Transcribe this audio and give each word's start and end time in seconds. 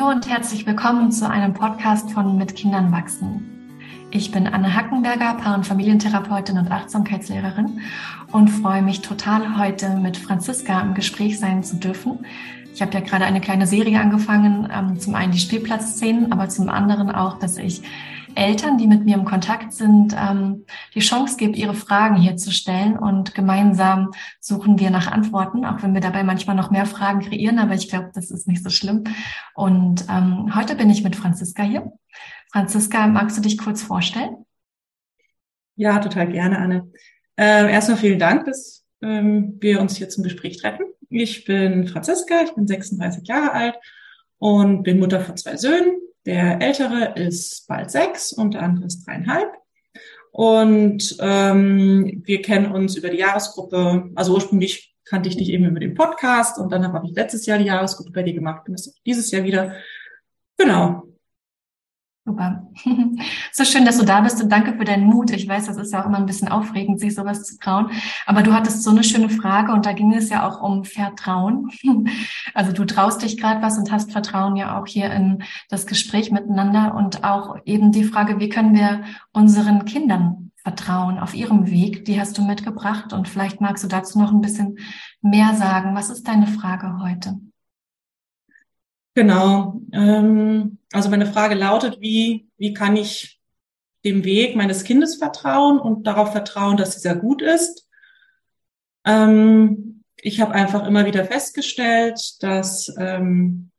Hallo 0.00 0.12
und 0.12 0.30
herzlich 0.30 0.66
willkommen 0.66 1.12
zu 1.12 1.28
einem 1.28 1.52
Podcast 1.52 2.10
von 2.12 2.38
Mit 2.38 2.56
Kindern 2.56 2.90
wachsen. 2.90 3.76
Ich 4.10 4.30
bin 4.30 4.46
Anne 4.46 4.74
Hackenberger, 4.74 5.34
Paar- 5.34 5.56
und 5.56 5.66
Familientherapeutin 5.66 6.56
und 6.56 6.70
Achtsamkeitslehrerin 6.70 7.80
und 8.32 8.48
freue 8.48 8.80
mich 8.80 9.02
total, 9.02 9.58
heute 9.58 9.90
mit 9.96 10.16
Franziska 10.16 10.80
im 10.80 10.94
Gespräch 10.94 11.38
sein 11.38 11.62
zu 11.62 11.76
dürfen. 11.76 12.24
Ich 12.72 12.80
habe 12.80 12.94
ja 12.94 13.00
gerade 13.00 13.26
eine 13.26 13.42
kleine 13.42 13.66
Serie 13.66 14.00
angefangen, 14.00 14.70
ähm, 14.72 14.98
zum 14.98 15.14
einen 15.14 15.32
die 15.32 15.38
Spielplatzszenen, 15.38 16.32
aber 16.32 16.48
zum 16.48 16.70
anderen 16.70 17.10
auch, 17.10 17.38
dass 17.38 17.58
ich 17.58 17.82
Eltern, 18.34 18.78
die 18.78 18.86
mit 18.86 19.04
mir 19.04 19.14
im 19.14 19.24
Kontakt 19.24 19.72
sind, 19.72 20.14
ähm, 20.18 20.64
die 20.94 21.00
Chance 21.00 21.36
gibt, 21.36 21.56
ihre 21.56 21.74
Fragen 21.74 22.16
hier 22.16 22.36
zu 22.36 22.50
stellen 22.50 22.98
und 22.98 23.34
gemeinsam 23.34 24.10
suchen 24.40 24.78
wir 24.78 24.90
nach 24.90 25.10
Antworten, 25.10 25.64
auch 25.64 25.82
wenn 25.82 25.94
wir 25.94 26.00
dabei 26.00 26.22
manchmal 26.22 26.56
noch 26.56 26.70
mehr 26.70 26.86
Fragen 26.86 27.20
kreieren, 27.20 27.58
aber 27.58 27.74
ich 27.74 27.88
glaube, 27.88 28.10
das 28.14 28.30
ist 28.30 28.48
nicht 28.48 28.62
so 28.62 28.70
schlimm. 28.70 29.04
Und 29.54 30.04
ähm, 30.08 30.54
heute 30.54 30.74
bin 30.74 30.90
ich 30.90 31.04
mit 31.04 31.16
Franziska 31.16 31.62
hier. 31.62 31.92
Franziska, 32.52 33.06
magst 33.06 33.36
du 33.36 33.42
dich 33.42 33.58
kurz 33.58 33.82
vorstellen? 33.82 34.44
Ja, 35.76 35.98
total 35.98 36.30
gerne, 36.30 36.58
Anne. 36.58 36.90
Äh, 37.36 37.72
erstmal 37.72 37.98
vielen 37.98 38.18
Dank, 38.18 38.44
dass 38.44 38.84
ähm, 39.02 39.56
wir 39.60 39.80
uns 39.80 39.96
hier 39.96 40.08
zum 40.08 40.24
Gespräch 40.24 40.60
treffen. 40.60 40.84
Ich 41.08 41.44
bin 41.44 41.86
Franziska, 41.86 42.42
ich 42.42 42.54
bin 42.54 42.66
36 42.66 43.26
Jahre 43.26 43.52
alt 43.52 43.76
und 44.38 44.82
bin 44.82 44.98
Mutter 44.98 45.20
von 45.20 45.36
zwei 45.36 45.56
Söhnen. 45.56 45.96
Der 46.30 46.62
ältere 46.62 47.14
ist 47.16 47.66
bald 47.66 47.90
sechs 47.90 48.32
und 48.32 48.54
der 48.54 48.62
andere 48.62 48.86
ist 48.86 49.04
dreieinhalb. 49.04 49.50
Und 50.30 51.16
ähm, 51.18 52.22
wir 52.24 52.40
kennen 52.40 52.70
uns 52.70 52.94
über 52.94 53.08
die 53.08 53.16
Jahresgruppe. 53.16 54.12
Also 54.14 54.34
ursprünglich 54.34 54.94
kannte 55.04 55.28
ich 55.28 55.36
dich 55.36 55.48
eben 55.48 55.64
über 55.64 55.80
den 55.80 55.94
Podcast 55.94 56.56
und 56.56 56.70
dann 56.70 56.84
habe 56.84 57.04
ich 57.04 57.16
letztes 57.16 57.46
Jahr 57.46 57.58
die 57.58 57.64
Jahresgruppe 57.64 58.12
bei 58.12 58.22
dir 58.22 58.34
gemacht 58.34 58.68
und 58.68 58.74
das 58.74 58.86
auch 58.86 59.02
dieses 59.04 59.32
Jahr 59.32 59.42
wieder. 59.42 59.74
Genau. 60.56 61.02
Super. 62.30 62.62
So 63.52 63.64
schön, 63.64 63.84
dass 63.84 63.98
du 63.98 64.04
da 64.04 64.20
bist 64.20 64.40
und 64.40 64.50
danke 64.50 64.74
für 64.74 64.84
deinen 64.84 65.04
Mut. 65.04 65.32
Ich 65.32 65.48
weiß, 65.48 65.66
das 65.66 65.76
ist 65.76 65.92
ja 65.92 66.00
auch 66.00 66.06
immer 66.06 66.18
ein 66.18 66.26
bisschen 66.26 66.48
aufregend, 66.48 67.00
sich 67.00 67.14
sowas 67.14 67.42
zu 67.42 67.58
trauen. 67.58 67.90
Aber 68.24 68.42
du 68.42 68.54
hattest 68.54 68.84
so 68.84 68.90
eine 68.90 69.02
schöne 69.02 69.28
Frage 69.28 69.72
und 69.72 69.84
da 69.84 69.92
ging 69.92 70.14
es 70.14 70.30
ja 70.30 70.48
auch 70.48 70.62
um 70.62 70.84
Vertrauen. 70.84 71.70
Also 72.54 72.72
du 72.72 72.84
traust 72.84 73.22
dich 73.22 73.36
gerade 73.38 73.62
was 73.62 73.78
und 73.78 73.90
hast 73.90 74.12
Vertrauen 74.12 74.56
ja 74.56 74.78
auch 74.78 74.86
hier 74.86 75.10
in 75.10 75.42
das 75.68 75.86
Gespräch 75.86 76.30
miteinander 76.30 76.94
und 76.94 77.24
auch 77.24 77.56
eben 77.64 77.92
die 77.92 78.04
Frage, 78.04 78.38
wie 78.40 78.48
können 78.48 78.74
wir 78.74 79.02
unseren 79.32 79.84
Kindern 79.84 80.50
vertrauen 80.56 81.18
auf 81.18 81.34
ihrem 81.34 81.70
Weg? 81.70 82.04
Die 82.04 82.20
hast 82.20 82.38
du 82.38 82.42
mitgebracht 82.42 83.12
und 83.12 83.28
vielleicht 83.28 83.60
magst 83.60 83.84
du 83.84 83.88
dazu 83.88 84.18
noch 84.18 84.32
ein 84.32 84.40
bisschen 84.40 84.78
mehr 85.22 85.54
sagen. 85.54 85.94
Was 85.94 86.10
ist 86.10 86.26
deine 86.26 86.46
Frage 86.46 86.98
heute? 87.00 87.40
Genau. 89.14 89.80
Ähm, 89.92 90.78
also 90.92 91.10
meine 91.10 91.26
Frage 91.26 91.54
lautet, 91.54 92.00
wie, 92.00 92.48
wie 92.56 92.74
kann 92.74 92.96
ich 92.96 93.40
dem 94.04 94.24
Weg 94.24 94.56
meines 94.56 94.84
Kindes 94.84 95.16
vertrauen 95.16 95.78
und 95.78 96.06
darauf 96.06 96.32
vertrauen, 96.32 96.76
dass 96.76 96.94
dieser 96.94 97.16
gut 97.16 97.42
ist? 97.42 97.88
Ähm, 99.04 100.04
ich 100.16 100.40
habe 100.40 100.52
einfach 100.52 100.86
immer 100.86 101.06
wieder 101.06 101.24
festgestellt, 101.24 102.42
dass 102.42 102.94
ähm, 102.98 103.70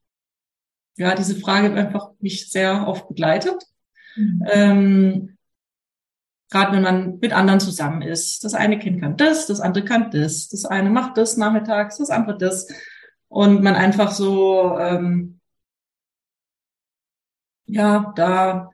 ja 0.98 1.16
diese 1.16 1.36
Frage 1.36 1.74
einfach 1.74 2.12
mich 2.20 2.50
sehr 2.50 2.88
oft 2.88 3.08
begleitet. 3.08 3.64
Mhm. 4.16 4.46
Ähm, 4.50 5.38
Gerade 6.50 6.74
wenn 6.74 6.84
man 6.84 7.20
mit 7.20 7.32
anderen 7.32 7.62
zusammen 7.62 8.02
ist. 8.02 8.44
Das 8.44 8.54
eine 8.54 8.78
Kind 8.78 9.02
kann 9.02 9.16
das, 9.16 9.48
das 9.48 9.62
andere 9.62 9.86
kann 9.86 10.12
das. 10.12 10.50
Das 10.50 10.66
eine 10.66 10.90
macht 10.90 11.18
das 11.18 11.38
nachmittags, 11.38 11.98
das 12.00 12.10
andere 12.10 12.38
das 12.38 12.68
und 13.32 13.64
man 13.64 13.76
einfach 13.76 14.12
so 14.12 14.78
ähm, 14.78 15.40
ja 17.66 18.12
da 18.18 18.70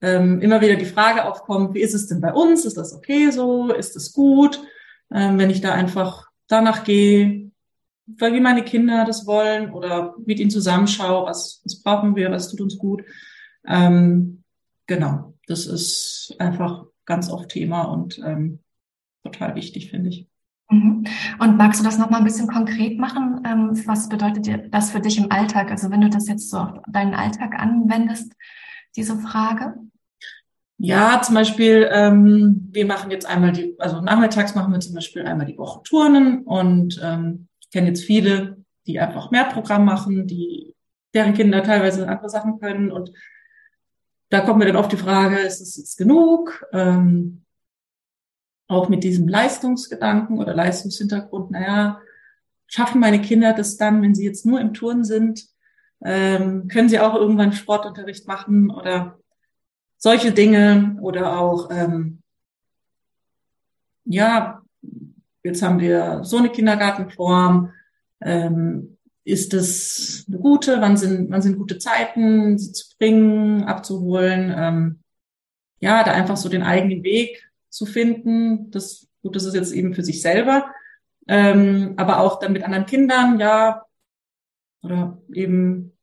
ähm, 0.00 0.40
immer 0.40 0.60
wieder 0.60 0.74
die 0.74 0.84
Frage 0.84 1.24
aufkommt, 1.24 1.74
wie 1.74 1.80
ist 1.80 1.94
es 1.94 2.08
denn 2.08 2.20
bei 2.20 2.32
uns? 2.32 2.64
Ist 2.64 2.76
das 2.76 2.92
okay 2.92 3.30
so? 3.30 3.72
Ist 3.72 3.94
es 3.94 4.12
gut? 4.12 4.60
Ähm, 5.12 5.38
wenn 5.38 5.48
ich 5.48 5.60
da 5.60 5.72
einfach 5.72 6.26
danach 6.48 6.82
gehe, 6.82 7.52
weil 8.06 8.34
wie 8.34 8.40
meine 8.40 8.64
Kinder 8.64 9.04
das 9.04 9.26
wollen 9.26 9.72
oder 9.72 10.16
mit 10.26 10.40
ihnen 10.40 10.50
zusammenschaue, 10.50 11.26
was, 11.26 11.60
was 11.64 11.80
brauchen 11.80 12.16
wir, 12.16 12.32
was 12.32 12.50
tut 12.50 12.60
uns 12.60 12.76
gut. 12.76 13.04
Ähm, 13.64 14.42
genau, 14.88 15.34
das 15.46 15.66
ist 15.66 16.34
einfach 16.40 16.84
ganz 17.04 17.30
oft 17.30 17.48
Thema 17.50 17.82
und 17.82 18.18
ähm, 18.18 18.58
total 19.22 19.54
wichtig, 19.54 19.90
finde 19.90 20.10
ich. 20.10 20.26
Mhm. 20.74 21.04
Und 21.38 21.56
magst 21.56 21.80
du 21.80 21.84
das 21.84 21.98
nochmal 21.98 22.20
ein 22.20 22.24
bisschen 22.24 22.48
konkret 22.48 22.98
machen? 22.98 23.42
Ähm, 23.46 23.86
was 23.86 24.08
bedeutet 24.08 24.74
das 24.74 24.90
für 24.90 25.00
dich 25.00 25.18
im 25.18 25.30
Alltag? 25.30 25.70
Also 25.70 25.90
wenn 25.90 26.00
du 26.00 26.10
das 26.10 26.28
jetzt 26.28 26.50
so 26.50 26.58
auf 26.58 26.72
deinen 26.88 27.14
Alltag 27.14 27.54
anwendest, 27.58 28.32
diese 28.96 29.16
Frage? 29.18 29.74
Ja, 30.78 31.22
zum 31.22 31.36
Beispiel, 31.36 31.88
ähm, 31.92 32.68
wir 32.72 32.84
machen 32.84 33.10
jetzt 33.10 33.26
einmal 33.26 33.52
die, 33.52 33.76
also 33.78 34.00
nachmittags 34.00 34.54
machen 34.54 34.72
wir 34.72 34.80
zum 34.80 34.94
Beispiel 34.94 35.22
einmal 35.22 35.46
die 35.46 35.56
Woche 35.56 35.82
Turnen 35.84 36.42
und 36.42 37.00
ähm, 37.02 37.48
ich 37.60 37.70
kenne 37.70 37.88
jetzt 37.88 38.04
viele, 38.04 38.64
die 38.86 38.98
einfach 38.98 39.30
mehr 39.30 39.44
Programm 39.44 39.84
machen, 39.84 40.26
die 40.26 40.74
deren 41.14 41.34
Kinder 41.34 41.62
teilweise 41.62 42.08
andere 42.08 42.28
Sachen 42.28 42.58
können 42.58 42.90
und 42.90 43.12
da 44.30 44.40
kommt 44.40 44.58
mir 44.58 44.66
dann 44.66 44.76
oft 44.76 44.90
die 44.90 44.96
Frage, 44.96 45.38
ist 45.38 45.60
es 45.60 45.76
jetzt 45.76 45.96
genug? 45.96 46.66
Ähm, 46.72 47.43
auch 48.74 48.88
mit 48.88 49.04
diesem 49.04 49.28
Leistungsgedanken 49.28 50.38
oder 50.38 50.54
Leistungshintergrund, 50.54 51.50
naja, 51.50 52.00
schaffen 52.66 53.00
meine 53.00 53.20
Kinder 53.20 53.52
das 53.52 53.76
dann, 53.76 54.02
wenn 54.02 54.14
sie 54.14 54.24
jetzt 54.24 54.46
nur 54.46 54.60
im 54.60 54.74
Turn 54.74 55.04
sind? 55.04 55.46
Ähm, 56.04 56.68
können 56.68 56.88
sie 56.88 57.00
auch 57.00 57.14
irgendwann 57.14 57.52
Sportunterricht 57.52 58.26
machen 58.26 58.70
oder 58.70 59.18
solche 59.96 60.32
Dinge 60.32 60.98
oder 61.00 61.38
auch, 61.38 61.70
ähm, 61.70 62.20
ja, 64.04 64.62
jetzt 65.42 65.62
haben 65.62 65.80
wir 65.80 66.24
so 66.24 66.38
eine 66.38 66.50
Kindergartenform, 66.50 67.72
ähm, 68.20 68.98
ist 69.24 69.54
das 69.54 70.24
eine 70.28 70.38
gute, 70.38 70.80
wann 70.80 70.98
sind, 70.98 71.30
wann 71.30 71.40
sind 71.40 71.56
gute 71.56 71.78
Zeiten, 71.78 72.58
sie 72.58 72.72
zu 72.72 72.96
bringen, 72.98 73.64
abzuholen, 73.64 74.54
ähm, 74.54 75.00
ja, 75.80 76.04
da 76.04 76.12
einfach 76.12 76.36
so 76.36 76.48
den 76.48 76.62
eigenen 76.62 77.02
Weg 77.02 77.43
zu 77.74 77.86
finden. 77.86 78.70
Das, 78.70 79.08
gut, 79.22 79.36
das 79.36 79.44
ist 79.44 79.54
jetzt 79.54 79.72
eben 79.72 79.94
für 79.94 80.04
sich 80.04 80.22
selber. 80.22 80.66
Ähm, 81.26 81.94
aber 81.96 82.20
auch 82.20 82.38
dann 82.38 82.52
mit 82.52 82.62
anderen 82.62 82.86
Kindern, 82.86 83.40
ja, 83.40 83.84
oder 84.82 85.18
eben, 85.32 85.96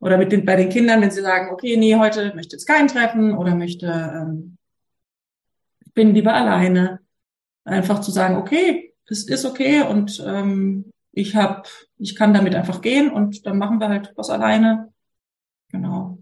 oder 0.00 0.18
mit 0.18 0.32
den, 0.32 0.44
bei 0.44 0.56
den 0.56 0.68
Kindern, 0.68 1.00
wenn 1.00 1.10
sie 1.10 1.22
sagen, 1.22 1.52
okay, 1.52 1.76
nee, 1.76 1.94
heute 1.96 2.34
möchte 2.34 2.56
jetzt 2.56 2.66
kein 2.66 2.88
Treffen 2.88 3.36
oder 3.36 3.54
möchte, 3.54 3.86
ähm, 3.86 4.58
bin 5.94 6.12
lieber 6.12 6.34
alleine. 6.34 7.00
Einfach 7.64 8.00
zu 8.00 8.10
sagen, 8.10 8.36
okay, 8.36 8.92
das 9.06 9.22
ist 9.22 9.44
okay 9.46 9.82
und 9.82 10.22
ähm, 10.26 10.90
ich 11.12 11.36
hab, 11.36 11.68
ich 11.96 12.16
kann 12.16 12.34
damit 12.34 12.54
einfach 12.54 12.82
gehen 12.82 13.10
und 13.10 13.46
dann 13.46 13.56
machen 13.56 13.80
wir 13.80 13.88
halt 13.88 14.12
was 14.16 14.28
alleine. 14.28 14.92
Genau. 15.68 16.18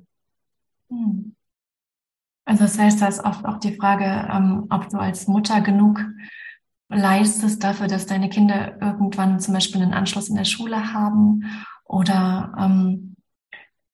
Hm. 0.88 1.31
Also 2.44 2.64
das 2.64 2.78
heißt, 2.78 3.00
da 3.00 3.06
ist 3.06 3.24
oft 3.24 3.44
auch 3.44 3.58
die 3.58 3.74
Frage, 3.76 4.28
ähm, 4.32 4.66
ob 4.70 4.88
du 4.88 4.98
als 4.98 5.28
Mutter 5.28 5.60
genug 5.60 6.04
leistest 6.88 7.62
dafür, 7.64 7.86
dass 7.86 8.06
deine 8.06 8.28
Kinder 8.28 8.80
irgendwann 8.80 9.40
zum 9.40 9.54
Beispiel 9.54 9.82
einen 9.82 9.94
Anschluss 9.94 10.28
in 10.28 10.36
der 10.36 10.44
Schule 10.44 10.92
haben 10.92 11.44
oder 11.84 12.52
ähm, 12.58 13.16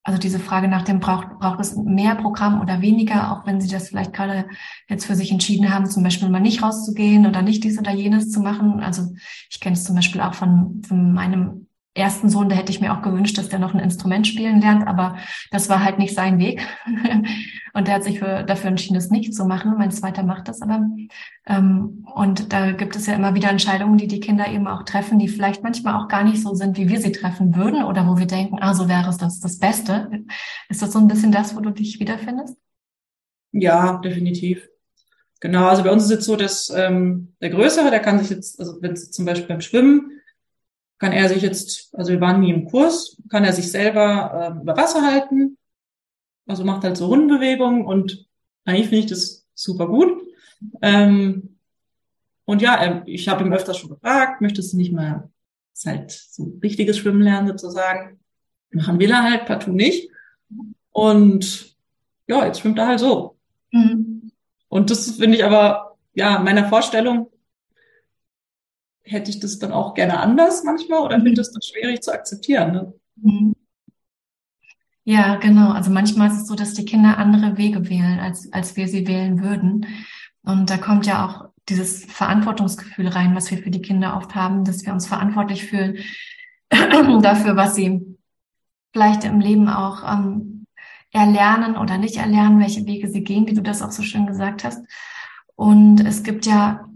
also 0.09 0.19
diese 0.19 0.39
Frage 0.39 0.69
nach 0.69 0.85
dem 0.85 1.01
braucht, 1.01 1.39
braucht 1.39 1.61
es 1.61 1.77
mehr 1.77 2.15
Programm 2.15 2.63
oder 2.63 2.81
weniger, 2.81 3.31
auch 3.31 3.47
wenn 3.47 3.61
sie 3.61 3.69
das 3.69 3.91
vielleicht 3.91 4.15
gerade 4.15 4.49
jetzt 4.89 5.05
für 5.05 5.15
sich 5.15 5.31
entschieden 5.31 5.73
haben, 5.73 5.85
zum 5.85 6.03
Beispiel 6.03 6.31
mal 6.31 6.41
nicht 6.41 6.63
rauszugehen 6.63 7.27
oder 7.27 7.43
nicht 7.43 7.63
dies 7.63 7.79
oder 7.79 7.93
jenes 7.93 8.31
zu 8.31 8.41
machen. 8.41 8.81
Also 8.81 9.13
ich 9.51 9.61
kenne 9.61 9.75
es 9.75 9.85
zum 9.85 9.95
Beispiel 9.95 10.23
auch 10.23 10.33
von, 10.33 10.83
von 10.87 11.13
meinem 11.13 11.68
ersten 11.99 12.29
Sohn, 12.29 12.49
da 12.49 12.57
hätte 12.57 12.73
ich 12.73 12.81
mir 12.81 12.93
auch 12.93 13.03
gewünscht, 13.03 13.37
dass 13.37 13.49
der 13.49 13.59
noch 13.59 13.75
ein 13.75 13.81
Instrument 13.81 14.27
spielen 14.27 14.61
lernt, 14.61 14.87
aber 14.87 15.17
das 15.51 15.69
war 15.69 15.85
halt 15.85 15.99
nicht 15.99 16.15
sein 16.15 16.39
Weg. 16.39 16.67
und 17.75 17.89
der 17.89 17.95
hat 17.95 18.05
sich 18.05 18.19
für, 18.19 18.45
dafür 18.45 18.71
entschieden, 18.71 18.95
das 18.95 19.11
nicht 19.11 19.35
zu 19.35 19.45
machen. 19.45 19.75
Mein 19.77 19.91
zweiter 19.91 20.23
macht 20.23 20.49
das 20.49 20.63
aber. 20.63 20.87
Ähm, 21.47 22.07
und 22.15 22.53
da 22.53 22.73
gibt 22.73 22.97
es 22.97 23.07
ja 23.07 23.15
immer 23.15 23.35
wieder 23.35 23.51
Entscheidungen, 23.51 23.99
die 23.99 24.09
die 24.09 24.21
Kinder 24.21 24.49
eben 24.49 24.67
auch 24.67 24.85
treffen, 24.85 25.19
die 25.19 25.29
vielleicht 25.29 25.63
manchmal 25.63 25.95
auch 25.95 26.09
gar 26.09 26.25
nicht 26.25 26.43
so 26.43 26.55
sind, 26.55 26.77
wie 26.77 26.89
wir 26.89 27.01
sie 27.01 27.13
treffen 27.13 27.57
würden 27.57 27.85
oder 27.85 28.07
wo 28.07 28.19
wir 28.19 28.27
denken, 28.27 28.59
ah, 28.61 28.75
so 28.75 28.89
wäre 28.89 29.11
es 29.11 29.19
das, 29.19 29.41
das 29.41 29.59
Beste. 29.59 30.11
Ist 30.69 30.83
das 30.83 30.93
so 30.93 30.99
ein 30.99 31.09
bisschen 31.09 31.33
das, 31.33 31.57
wo 31.57 31.61
du 31.61 31.71
dich 31.71 32.01
wiederfindest? 32.01 32.57
Ja, 33.53 33.99
definitiv. 33.99 34.69
Genau, 35.41 35.67
also 35.67 35.85
bei 35.85 35.93
uns 35.93 36.05
ist 36.05 36.11
es 36.11 36.25
so, 36.25 36.37
dass 36.37 36.71
ähm, 36.71 37.35
der 37.41 37.51
Größere, 37.51 37.91
der 37.91 38.01
kann 38.01 38.19
sich 38.19 38.31
jetzt, 38.31 38.59
also 38.59 38.77
wenn 38.81 38.93
es 38.93 39.11
zum 39.11 39.25
Beispiel 39.25 39.47
beim 39.47 39.61
Schwimmen 39.61 40.18
kann 40.99 41.13
er 41.13 41.29
sich 41.29 41.43
jetzt, 41.43 41.95
also 41.95 42.13
wir 42.13 42.21
waren 42.21 42.41
nie 42.41 42.51
im 42.51 42.67
Kurs, 42.67 43.17
kann 43.29 43.45
er 43.45 43.53
sich 43.53 43.71
selber 43.71 44.55
äh, 44.57 44.61
über 44.61 44.77
Wasser 44.77 45.03
halten, 45.03 45.57
also 46.47 46.65
macht 46.65 46.85
halt 46.85 46.97
so 46.97 47.07
Rundenbewegungen 47.07 47.85
und 47.85 48.27
eigentlich 48.65 48.89
finde 48.89 49.05
ich 49.05 49.11
das 49.11 49.47
super 49.55 49.87
gut. 49.87 50.23
Ähm, 50.83 51.57
und 52.45 52.63
ja, 52.63 53.03
ich 53.07 53.29
habe 53.29 53.45
ihm 53.45 53.53
öfters 53.53 53.79
schon 53.79 53.91
gefragt, 53.91 54.41
möchtest 54.41 54.73
du 54.73 54.79
nicht 54.79 54.93
mal 54.93 55.31
halt 55.85 56.11
so 56.11 56.59
richtiges 56.63 56.99
Schwimmen 56.99 57.23
lernen 57.23 57.49
sozusagen? 57.49 58.19
Machen 58.71 58.99
will 58.99 59.11
er 59.11 59.23
halt 59.23 59.47
partout 59.47 59.73
nicht. 59.73 60.11
Und 60.91 61.77
ja, 62.27 62.45
jetzt 62.45 62.61
schwimmt 62.61 62.79
er 62.79 62.89
halt 62.89 63.01
so. 63.01 63.37
Mhm. 63.71 64.33
Und 64.69 64.91
das 64.91 65.13
finde 65.13 65.37
ich 65.37 65.45
aber, 65.45 65.97
ja, 66.15 66.39
meiner 66.39 66.69
Vorstellung 66.69 67.31
hätte 69.09 69.31
ich 69.31 69.41
das 69.41 69.59
dann 69.59 69.73
auch 69.73 69.95
gerne 69.95 70.21
anders 70.21 70.65
manchmal 70.65 71.01
oder 71.01 71.17
finde 71.17 71.35
das 71.35 71.53
dann 71.53 71.63
schwierig 71.63 72.03
zu 72.03 72.13
akzeptieren. 72.13 72.73
Ne? 72.73 72.93
Mhm. 73.17 73.55
Ja, 75.05 75.37
genau. 75.37 75.73
Also 75.73 75.91
manchmal 75.91 76.29
ist 76.29 76.43
es 76.43 76.47
so, 76.47 76.55
dass 76.55 76.75
die 76.75 76.85
Kinder 76.85 77.17
andere 77.17 77.57
Wege 77.57 77.89
wählen, 77.89 78.21
als, 78.21 78.53
als 78.53 78.77
wir 78.77 78.89
sie 78.89 79.07
wählen 79.07 79.43
würden. 79.43 79.87
Und 80.43 80.69
da 80.69 80.77
kommt 80.77 81.07
ja 81.07 81.27
auch 81.27 81.49
dieses 81.69 82.05
Verantwortungsgefühl 82.05 83.09
rein, 83.09 83.35
was 83.35 83.51
wir 83.51 83.59
für 83.59 83.71
die 83.71 83.83
Kinder 83.83 84.17
oft 84.17 84.35
haben, 84.35 84.65
dass 84.65 84.85
wir 84.85 84.93
uns 84.93 85.07
verantwortlich 85.07 85.65
fühlen 85.65 85.99
dafür, 86.71 87.57
was 87.57 87.75
sie 87.75 88.19
vielleicht 88.93 89.25
im 89.25 89.41
Leben 89.41 89.69
auch 89.69 90.03
ähm, 90.11 90.67
erlernen 91.13 91.77
oder 91.77 91.99
nicht 91.99 92.17
erlernen, 92.17 92.61
welche 92.61 92.87
Wege 92.87 93.09
sie 93.09 93.25
gehen, 93.25 93.47
wie 93.47 93.55
du 93.55 93.63
das 93.63 93.83
auch 93.83 93.93
so 93.93 94.03
schön 94.03 94.27
gesagt 94.27 94.65
hast. 94.65 94.85
Und 95.55 96.01
es 96.01 96.23
gibt 96.23 96.47
ja 96.47 96.88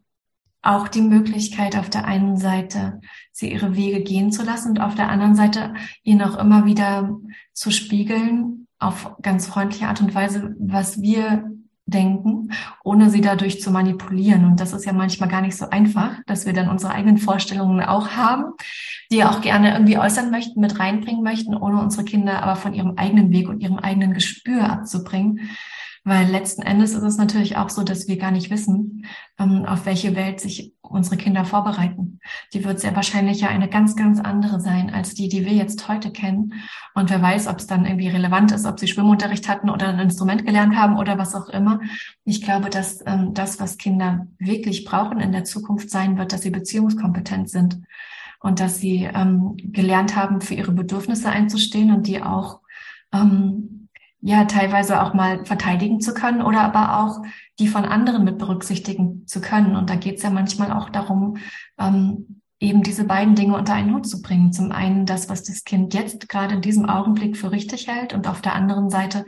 auch 0.62 0.88
die 0.88 1.02
Möglichkeit, 1.02 1.76
auf 1.76 1.90
der 1.90 2.04
einen 2.04 2.36
Seite 2.36 3.00
sie 3.32 3.52
ihre 3.52 3.76
Wege 3.76 4.02
gehen 4.02 4.30
zu 4.30 4.44
lassen 4.44 4.70
und 4.70 4.80
auf 4.80 4.94
der 4.94 5.08
anderen 5.08 5.34
Seite 5.34 5.74
ihnen 6.02 6.22
auch 6.22 6.38
immer 6.38 6.64
wieder 6.64 7.18
zu 7.52 7.70
spiegeln, 7.70 8.68
auf 8.78 9.16
ganz 9.22 9.46
freundliche 9.46 9.88
Art 9.88 10.00
und 10.00 10.14
Weise, 10.14 10.54
was 10.58 11.02
wir 11.02 11.50
denken, 11.86 12.52
ohne 12.84 13.10
sie 13.10 13.20
dadurch 13.20 13.60
zu 13.60 13.70
manipulieren. 13.70 14.44
Und 14.44 14.60
das 14.60 14.72
ist 14.72 14.84
ja 14.84 14.92
manchmal 14.92 15.28
gar 15.28 15.40
nicht 15.40 15.56
so 15.56 15.68
einfach, 15.68 16.16
dass 16.26 16.46
wir 16.46 16.52
dann 16.52 16.68
unsere 16.68 16.92
eigenen 16.92 17.18
Vorstellungen 17.18 17.80
auch 17.80 18.10
haben, 18.10 18.52
die 19.10 19.24
auch 19.24 19.40
gerne 19.40 19.72
irgendwie 19.72 19.98
äußern 19.98 20.30
möchten, 20.30 20.60
mit 20.60 20.78
reinbringen 20.78 21.22
möchten, 21.22 21.56
ohne 21.56 21.80
unsere 21.80 22.04
Kinder 22.04 22.42
aber 22.42 22.56
von 22.56 22.72
ihrem 22.72 22.94
eigenen 22.96 23.30
Weg 23.30 23.48
und 23.48 23.60
ihrem 23.60 23.78
eigenen 23.78 24.14
Gespür 24.14 24.70
abzubringen. 24.70 25.50
Weil 26.04 26.28
letzten 26.28 26.62
Endes 26.62 26.94
ist 26.94 27.02
es 27.02 27.16
natürlich 27.16 27.56
auch 27.56 27.68
so, 27.68 27.84
dass 27.84 28.08
wir 28.08 28.16
gar 28.16 28.32
nicht 28.32 28.50
wissen, 28.50 29.06
ähm, 29.38 29.64
auf 29.64 29.86
welche 29.86 30.16
Welt 30.16 30.40
sich 30.40 30.74
unsere 30.82 31.16
Kinder 31.16 31.44
vorbereiten. 31.44 32.18
Die 32.52 32.64
wird 32.64 32.80
sehr 32.80 32.96
wahrscheinlich 32.96 33.40
ja 33.40 33.48
eine 33.48 33.68
ganz, 33.68 33.94
ganz 33.94 34.18
andere 34.18 34.60
sein 34.60 34.92
als 34.92 35.14
die, 35.14 35.28
die 35.28 35.46
wir 35.46 35.52
jetzt 35.52 35.86
heute 35.88 36.10
kennen. 36.10 36.54
Und 36.94 37.08
wer 37.10 37.22
weiß, 37.22 37.46
ob 37.46 37.58
es 37.58 37.68
dann 37.68 37.86
irgendwie 37.86 38.08
relevant 38.08 38.50
ist, 38.50 38.66
ob 38.66 38.80
sie 38.80 38.88
Schwimmunterricht 38.88 39.48
hatten 39.48 39.70
oder 39.70 39.88
ein 39.88 40.00
Instrument 40.00 40.44
gelernt 40.44 40.74
haben 40.76 40.98
oder 40.98 41.18
was 41.18 41.36
auch 41.36 41.48
immer. 41.48 41.80
Ich 42.24 42.42
glaube, 42.42 42.68
dass 42.68 43.00
ähm, 43.06 43.32
das, 43.32 43.60
was 43.60 43.78
Kinder 43.78 44.26
wirklich 44.38 44.84
brauchen 44.84 45.20
in 45.20 45.30
der 45.30 45.44
Zukunft 45.44 45.88
sein 45.88 46.18
wird, 46.18 46.32
dass 46.32 46.42
sie 46.42 46.50
beziehungskompetent 46.50 47.48
sind 47.48 47.80
und 48.40 48.58
dass 48.58 48.78
sie 48.78 49.08
ähm, 49.14 49.54
gelernt 49.56 50.16
haben, 50.16 50.40
für 50.40 50.54
ihre 50.54 50.72
Bedürfnisse 50.72 51.30
einzustehen 51.30 51.94
und 51.94 52.08
die 52.08 52.20
auch 52.20 52.60
ähm, 53.12 53.81
ja 54.22 54.44
teilweise 54.44 55.02
auch 55.02 55.14
mal 55.14 55.44
verteidigen 55.44 56.00
zu 56.00 56.14
können 56.14 56.42
oder 56.42 56.62
aber 56.62 57.00
auch 57.00 57.22
die 57.58 57.68
von 57.68 57.84
anderen 57.84 58.24
mit 58.24 58.38
berücksichtigen 58.38 59.26
zu 59.26 59.40
können. 59.40 59.76
Und 59.76 59.90
da 59.90 59.96
geht 59.96 60.16
es 60.16 60.22
ja 60.22 60.30
manchmal 60.30 60.72
auch 60.72 60.88
darum, 60.88 61.36
ähm, 61.78 62.40
eben 62.60 62.84
diese 62.84 63.04
beiden 63.04 63.34
Dinge 63.34 63.56
unter 63.56 63.74
einen 63.74 63.92
Hut 63.92 64.06
zu 64.06 64.22
bringen. 64.22 64.52
Zum 64.52 64.70
einen 64.70 65.04
das, 65.04 65.28
was 65.28 65.42
das 65.42 65.64
Kind 65.64 65.92
jetzt 65.92 66.28
gerade 66.28 66.54
in 66.54 66.60
diesem 66.60 66.88
Augenblick 66.88 67.36
für 67.36 67.50
richtig 67.50 67.88
hält 67.88 68.14
und 68.14 68.28
auf 68.28 68.40
der 68.40 68.54
anderen 68.54 68.88
Seite 68.88 69.26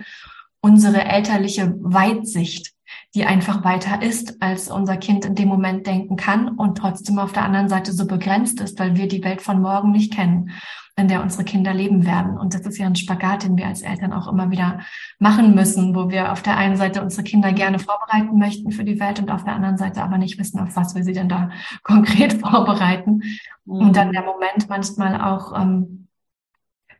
unsere 0.60 1.04
elterliche 1.04 1.74
Weitsicht, 1.80 2.73
die 3.14 3.24
einfach 3.24 3.64
weiter 3.64 4.02
ist, 4.02 4.42
als 4.42 4.70
unser 4.70 4.96
Kind 4.96 5.24
in 5.24 5.34
dem 5.34 5.48
Moment 5.48 5.86
denken 5.86 6.16
kann 6.16 6.48
und 6.48 6.78
trotzdem 6.78 7.18
auf 7.18 7.32
der 7.32 7.44
anderen 7.44 7.68
Seite 7.68 7.92
so 7.92 8.06
begrenzt 8.06 8.60
ist, 8.60 8.78
weil 8.78 8.96
wir 8.96 9.06
die 9.06 9.22
Welt 9.22 9.40
von 9.40 9.62
morgen 9.62 9.92
nicht 9.92 10.12
kennen 10.12 10.50
in 10.96 11.08
der 11.08 11.22
unsere 11.22 11.44
Kinder 11.44 11.74
leben 11.74 12.06
werden. 12.06 12.38
Und 12.38 12.54
das 12.54 12.62
ist 12.62 12.78
ja 12.78 12.86
ein 12.86 12.94
Spagat, 12.94 13.42
den 13.42 13.56
wir 13.56 13.66
als 13.66 13.82
Eltern 13.82 14.12
auch 14.12 14.28
immer 14.28 14.50
wieder 14.50 14.80
machen 15.18 15.54
müssen, 15.54 15.94
wo 15.94 16.08
wir 16.08 16.30
auf 16.30 16.42
der 16.42 16.56
einen 16.56 16.76
Seite 16.76 17.02
unsere 17.02 17.24
Kinder 17.24 17.52
gerne 17.52 17.80
vorbereiten 17.80 18.38
möchten 18.38 18.70
für 18.70 18.84
die 18.84 19.00
Welt 19.00 19.18
und 19.18 19.30
auf 19.30 19.42
der 19.42 19.54
anderen 19.54 19.76
Seite 19.76 20.02
aber 20.02 20.18
nicht 20.18 20.38
wissen, 20.38 20.60
auf 20.60 20.76
was 20.76 20.94
wir 20.94 21.02
sie 21.02 21.12
denn 21.12 21.28
da 21.28 21.50
konkret 21.82 22.34
vorbereiten. 22.34 23.22
Mhm. 23.64 23.74
Und 23.74 23.96
dann 23.96 24.12
der 24.12 24.22
Moment 24.22 24.68
manchmal 24.68 25.20
auch, 25.20 25.60
ähm, 25.60 26.03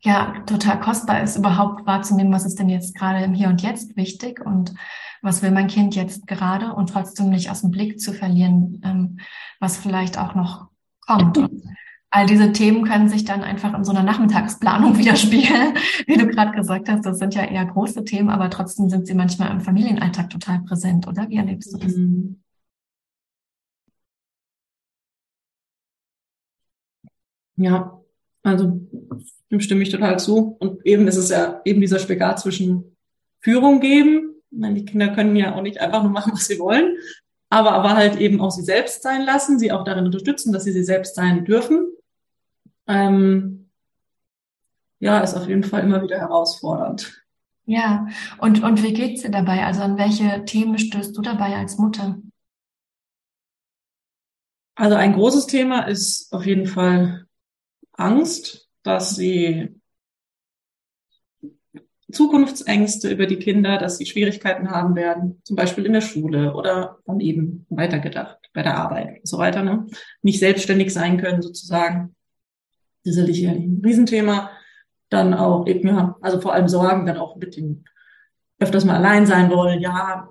ja, 0.04 0.34
total 0.46 0.80
kostbar 0.80 1.22
ist, 1.22 1.36
überhaupt 1.36 1.86
wahrzunehmen, 1.86 2.32
was 2.32 2.44
ist 2.44 2.58
denn 2.58 2.68
jetzt 2.68 2.94
gerade 2.94 3.24
im 3.24 3.32
Hier 3.32 3.48
und 3.48 3.62
Jetzt 3.62 3.96
wichtig 3.96 4.44
und 4.44 4.74
was 5.22 5.42
will 5.42 5.50
mein 5.50 5.66
Kind 5.66 5.96
jetzt 5.96 6.26
gerade 6.26 6.74
und 6.74 6.90
trotzdem 6.90 7.30
nicht 7.30 7.50
aus 7.50 7.62
dem 7.62 7.70
Blick 7.70 7.98
zu 7.98 8.12
verlieren, 8.12 8.82
ähm, 8.84 9.18
was 9.60 9.78
vielleicht 9.78 10.18
auch 10.18 10.34
noch 10.34 10.68
kommt. 11.06 11.38
Und 11.38 11.62
all 12.10 12.26
diese 12.26 12.52
Themen 12.52 12.84
können 12.84 13.08
sich 13.08 13.24
dann 13.24 13.42
einfach 13.42 13.72
in 13.72 13.82
so 13.82 13.92
einer 13.92 14.02
Nachmittagsplanung 14.02 14.98
widerspiegeln. 14.98 15.74
Wie 16.06 16.18
du 16.18 16.26
gerade 16.26 16.52
gesagt 16.52 16.90
hast, 16.90 17.06
das 17.06 17.18
sind 17.18 17.34
ja 17.34 17.44
eher 17.44 17.64
große 17.64 18.04
Themen, 18.04 18.28
aber 18.28 18.50
trotzdem 18.50 18.90
sind 18.90 19.06
sie 19.06 19.14
manchmal 19.14 19.50
im 19.52 19.62
Familienalltag 19.62 20.28
total 20.28 20.60
präsent, 20.60 21.08
oder? 21.08 21.30
Wie 21.30 21.38
erlebst 21.38 21.72
du 21.72 21.78
das? 21.78 21.96
Mhm. 21.96 22.42
Ja, 27.56 28.00
also 28.42 28.80
dem 29.50 29.60
stimme 29.60 29.82
ich 29.82 29.90
total 29.90 30.18
zu. 30.18 30.56
Und 30.58 30.84
eben 30.86 31.06
ist 31.08 31.16
es 31.16 31.30
ja 31.30 31.60
eben 31.64 31.80
dieser 31.80 31.98
Spagat 31.98 32.40
zwischen 32.40 32.96
Führung 33.40 33.80
geben. 33.80 34.34
Meine, 34.50 34.74
die 34.74 34.84
Kinder 34.84 35.08
können 35.08 35.36
ja 35.36 35.54
auch 35.54 35.62
nicht 35.62 35.80
einfach 35.80 36.02
nur 36.02 36.12
machen, 36.12 36.32
was 36.32 36.46
sie 36.46 36.58
wollen, 36.58 36.96
aber, 37.50 37.72
aber 37.72 37.94
halt 37.94 38.20
eben 38.20 38.40
auch 38.40 38.50
sie 38.50 38.62
selbst 38.62 39.02
sein 39.02 39.24
lassen, 39.24 39.58
sie 39.58 39.72
auch 39.72 39.84
darin 39.84 40.06
unterstützen, 40.06 40.52
dass 40.52 40.64
sie 40.64 40.72
sie 40.72 40.84
selbst 40.84 41.14
sein 41.14 41.44
dürfen 41.44 41.94
ähm, 42.86 43.70
ja, 44.98 45.20
ist 45.20 45.34
auf 45.34 45.48
jeden 45.48 45.64
Fall 45.64 45.82
immer 45.82 46.02
wieder 46.02 46.18
herausfordernd. 46.18 47.22
Ja, 47.66 48.08
und, 48.38 48.62
und 48.62 48.82
wie 48.82 48.92
geht's 48.92 49.22
dir 49.22 49.30
dabei? 49.30 49.64
Also 49.64 49.82
an 49.82 49.96
welche 49.96 50.44
Themen 50.44 50.78
stößt 50.78 51.16
du 51.16 51.22
dabei 51.22 51.56
als 51.56 51.78
Mutter? 51.78 52.18
Also 54.74 54.96
ein 54.96 55.14
großes 55.14 55.46
Thema 55.46 55.82
ist 55.82 56.32
auf 56.32 56.44
jeden 56.44 56.66
Fall 56.66 57.26
Angst, 57.92 58.63
dass 58.84 59.16
sie 59.16 59.80
Zukunftsängste 62.12 63.10
über 63.10 63.26
die 63.26 63.38
Kinder, 63.38 63.76
dass 63.78 63.98
sie 63.98 64.06
Schwierigkeiten 64.06 64.70
haben 64.70 64.94
werden, 64.94 65.40
zum 65.42 65.56
Beispiel 65.56 65.84
in 65.84 65.92
der 65.92 66.00
Schule 66.00 66.54
oder 66.54 66.98
dann 67.06 67.18
eben 67.18 67.66
weitergedacht 67.70 68.38
bei 68.54 68.62
der 68.62 68.76
Arbeit 68.76 69.18
und 69.18 69.26
so 69.26 69.38
weiter, 69.38 69.62
ne? 69.62 69.86
nicht 70.22 70.38
selbstständig 70.38 70.92
sein 70.92 71.18
können 71.18 71.42
sozusagen 71.42 72.14
sicherlich 73.02 73.46
ein 73.46 73.82
Riesenthema. 73.84 74.50
Dann 75.10 75.34
auch 75.34 75.66
eben, 75.66 75.88
ja, 75.88 76.16
also 76.20 76.40
vor 76.40 76.54
allem 76.54 76.68
Sorgen, 76.68 77.06
dann 77.06 77.18
auch 77.18 77.36
mit 77.36 77.56
dem 77.56 77.84
öfters 78.58 78.84
mal 78.84 78.96
allein 78.96 79.26
sein 79.26 79.50
wollen. 79.50 79.80
Ja, 79.80 80.30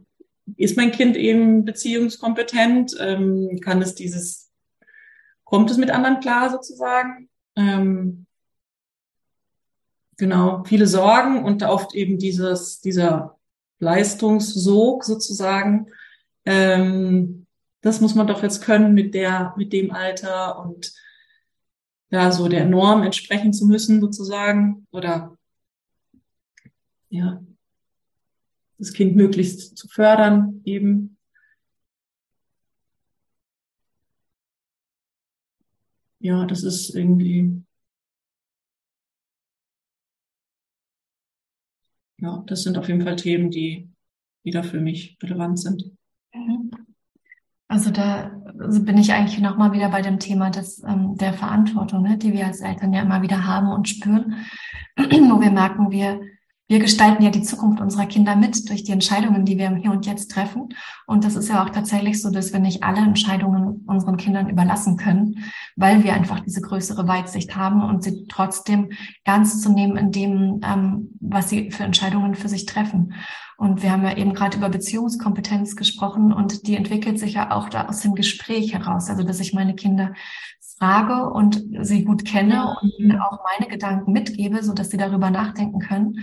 ist 0.58 0.78
mein 0.78 0.92
Kind 0.92 1.16
eben 1.16 1.66
beziehungskompetent? 1.66 2.96
Ähm, 3.00 3.60
kann 3.62 3.82
es 3.82 3.96
dieses, 3.96 4.52
kommt 5.44 5.70
es 5.70 5.78
mit 5.78 5.92
anderen 5.92 6.20
klar 6.20 6.50
sozusagen? 6.50 7.30
Ähm, 7.56 8.26
genau, 10.18 10.64
viele 10.66 10.88
Sorgen 10.88 11.44
und 11.44 11.64
oft 11.64 11.94
eben 11.96 12.18
dieses, 12.18 12.80
dieser 12.80 13.38
Leistungssog 13.80 15.04
sozusagen. 15.04 15.88
Ähm, 16.46 17.46
das 17.82 18.00
muss 18.02 18.16
man 18.16 18.28
doch 18.28 18.44
jetzt 18.44 18.62
können 18.62 18.94
mit 18.94 19.14
der, 19.14 19.54
mit 19.58 19.74
dem 19.74 19.92
Alter 19.92 20.60
und 20.60 20.94
ja, 22.10 22.32
so 22.32 22.48
der 22.48 22.66
Norm 22.66 23.04
entsprechen 23.04 23.54
zu 23.54 23.66
müssen, 23.66 24.00
sozusagen, 24.00 24.88
oder 24.92 25.38
ja, 27.10 27.44
das 28.78 28.94
Kind 28.94 29.16
möglichst 29.16 29.78
zu 29.78 29.88
fördern, 29.88 30.62
eben. 30.64 31.18
Ja, 36.20 36.46
das 36.46 36.64
ist 36.64 36.96
irgendwie, 36.96 37.64
ja, 42.24 42.44
das 42.48 42.64
sind 42.64 42.78
auf 42.78 42.88
jeden 42.88 43.02
Fall 43.02 43.18
Themen, 43.18 43.52
die 43.52 43.90
wieder 44.44 44.64
für 44.64 44.80
mich 44.80 45.18
relevant 45.22 45.60
sind. 45.60 45.92
Also 47.68 47.92
da 47.92 48.30
bin 48.54 48.98
ich 48.98 49.12
eigentlich 49.14 49.40
nochmal 49.42 49.74
wieder 49.74 49.90
bei 49.90 50.02
dem 50.02 50.20
Thema 50.20 50.50
des, 50.50 50.84
ähm, 50.84 51.16
der 51.18 51.34
Verantwortung, 51.34 52.04
ne, 52.04 52.18
die 52.18 52.34
wir 52.34 52.46
als 52.46 52.62
Eltern 52.62 52.94
ja 52.94 53.02
immer 53.02 53.22
wieder 53.22 53.46
haben 53.46 53.72
und 53.72 53.90
spüren, 53.90 54.36
wo 54.98 55.42
wir 55.42 55.52
merken, 55.52 55.92
wir, 55.92 56.22
wir 56.74 56.80
gestalten 56.80 57.22
ja 57.22 57.30
die 57.30 57.44
Zukunft 57.44 57.80
unserer 57.80 58.08
Kinder 58.08 58.36
mit 58.36 58.68
durch 58.68 58.84
die 58.84 58.94
Entscheidungen, 58.94 59.46
die 59.46 59.60
wir 59.60 59.68
im 59.68 59.76
Hier 59.76 59.92
und 59.92 60.08
Jetzt 60.08 60.32
treffen. 60.32 60.70
Und 61.06 61.24
das 61.24 61.36
ist 61.36 61.48
ja 61.48 61.64
auch 61.64 61.70
tatsächlich 61.70 62.20
so, 62.20 62.32
dass 62.32 62.52
wir 62.52 62.60
nicht 62.60 62.82
alle 62.82 62.98
Entscheidungen 62.98 63.84
unseren 63.86 64.18
Kindern 64.18 64.50
überlassen 64.50 64.98
können, 64.98 65.44
weil 65.76 66.04
wir 66.04 66.16
einfach 66.16 66.40
diese 66.40 66.62
größere 66.62 67.08
Weitsicht 67.08 67.56
haben 67.56 67.84
und 67.84 68.04
sie 68.04 68.26
trotzdem 68.28 68.90
ernst 69.24 69.62
zu 69.62 69.72
nehmen 69.72 69.98
in 69.98 70.12
dem, 70.12 70.62
ähm, 70.64 71.12
was 71.20 71.52
sie 71.52 71.70
für 71.70 71.84
Entscheidungen 71.84 72.34
für 72.34 72.50
sich 72.50 72.66
treffen. 72.66 73.14
Und 73.58 73.84
wir 73.84 73.92
haben 73.92 74.04
ja 74.04 74.18
eben 74.18 74.34
gerade 74.34 74.58
über 74.58 74.70
Beziehungskompetenz 74.70 75.76
gesprochen 75.76 76.34
und 76.34 76.66
die 76.66 76.76
entwickelt 76.76 77.20
sich 77.20 77.36
ja 77.36 77.52
auch 77.52 77.70
da 77.70 77.86
aus 77.86 78.02
dem 78.02 78.16
Gespräch 78.16 78.74
heraus. 78.74 79.12
Also, 79.12 79.22
dass 79.22 79.40
ich 79.40 79.54
meine 79.54 79.76
Kinder 79.76 80.14
frage 80.80 81.30
und 81.30 81.64
sie 81.82 82.04
gut 82.04 82.26
kenne 82.26 82.76
und 82.82 82.92
ihnen 82.98 83.22
auch 83.22 83.42
meine 83.56 83.70
Gedanken 83.70 84.12
mitgebe, 84.12 84.64
so 84.64 84.74
dass 84.74 84.90
sie 84.90 84.98
darüber 84.98 85.30
nachdenken 85.30 85.80
können. 85.80 86.16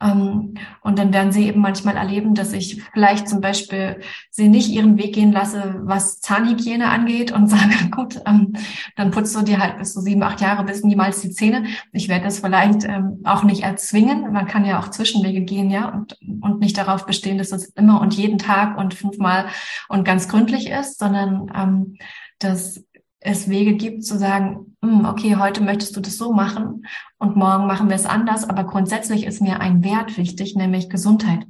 Ähm, 0.00 0.54
und 0.82 0.98
dann 0.98 1.14
werden 1.14 1.32
sie 1.32 1.46
eben 1.46 1.60
manchmal 1.60 1.96
erleben, 1.96 2.34
dass 2.34 2.52
ich 2.52 2.82
vielleicht 2.92 3.28
zum 3.28 3.40
Beispiel 3.40 4.00
sie 4.30 4.48
nicht 4.48 4.68
ihren 4.68 4.98
Weg 4.98 5.14
gehen 5.14 5.32
lasse, 5.32 5.80
was 5.84 6.20
Zahnhygiene 6.20 6.88
angeht 6.88 7.32
und 7.32 7.46
sage, 7.48 7.90
gut, 7.90 8.20
ähm, 8.26 8.54
dann 8.96 9.10
putzt 9.10 9.34
du 9.34 9.42
dir 9.42 9.58
halt 9.58 9.78
bis 9.78 9.94
zu 9.94 10.00
sieben, 10.00 10.22
acht 10.22 10.40
Jahre 10.40 10.64
bis 10.64 10.82
niemals 10.84 11.22
die 11.22 11.30
Zähne. 11.30 11.64
Ich 11.92 12.08
werde 12.08 12.24
das 12.24 12.40
vielleicht 12.40 12.84
ähm, 12.84 13.20
auch 13.24 13.42
nicht 13.42 13.62
erzwingen. 13.62 14.32
Man 14.32 14.46
kann 14.46 14.66
ja 14.66 14.78
auch 14.78 14.90
Zwischenwege 14.90 15.42
gehen, 15.42 15.70
ja, 15.70 15.88
und, 15.88 16.18
und 16.42 16.60
nicht 16.60 16.76
darauf 16.76 17.06
bestehen, 17.06 17.38
dass 17.38 17.52
es 17.52 17.66
immer 17.70 18.00
und 18.00 18.14
jeden 18.14 18.38
Tag 18.38 18.76
und 18.76 18.92
fünfmal 18.92 19.46
und 19.88 20.04
ganz 20.04 20.28
gründlich 20.28 20.68
ist, 20.68 20.98
sondern 20.98 21.96
dass 22.38 22.84
es 23.20 23.48
Wege 23.48 23.74
gibt 23.74 24.04
zu 24.04 24.18
sagen, 24.18 24.76
hm, 24.82 25.04
okay, 25.06 25.36
heute 25.36 25.62
möchtest 25.62 25.96
du 25.96 26.00
das 26.00 26.16
so 26.16 26.32
machen 26.32 26.86
und 27.18 27.36
morgen 27.36 27.66
machen 27.66 27.88
wir 27.88 27.96
es 27.96 28.06
anders, 28.06 28.48
aber 28.48 28.64
grundsätzlich 28.64 29.24
ist 29.26 29.40
mir 29.40 29.60
ein 29.60 29.82
Wert 29.82 30.16
wichtig, 30.16 30.54
nämlich 30.54 30.90
Gesundheit. 30.90 31.46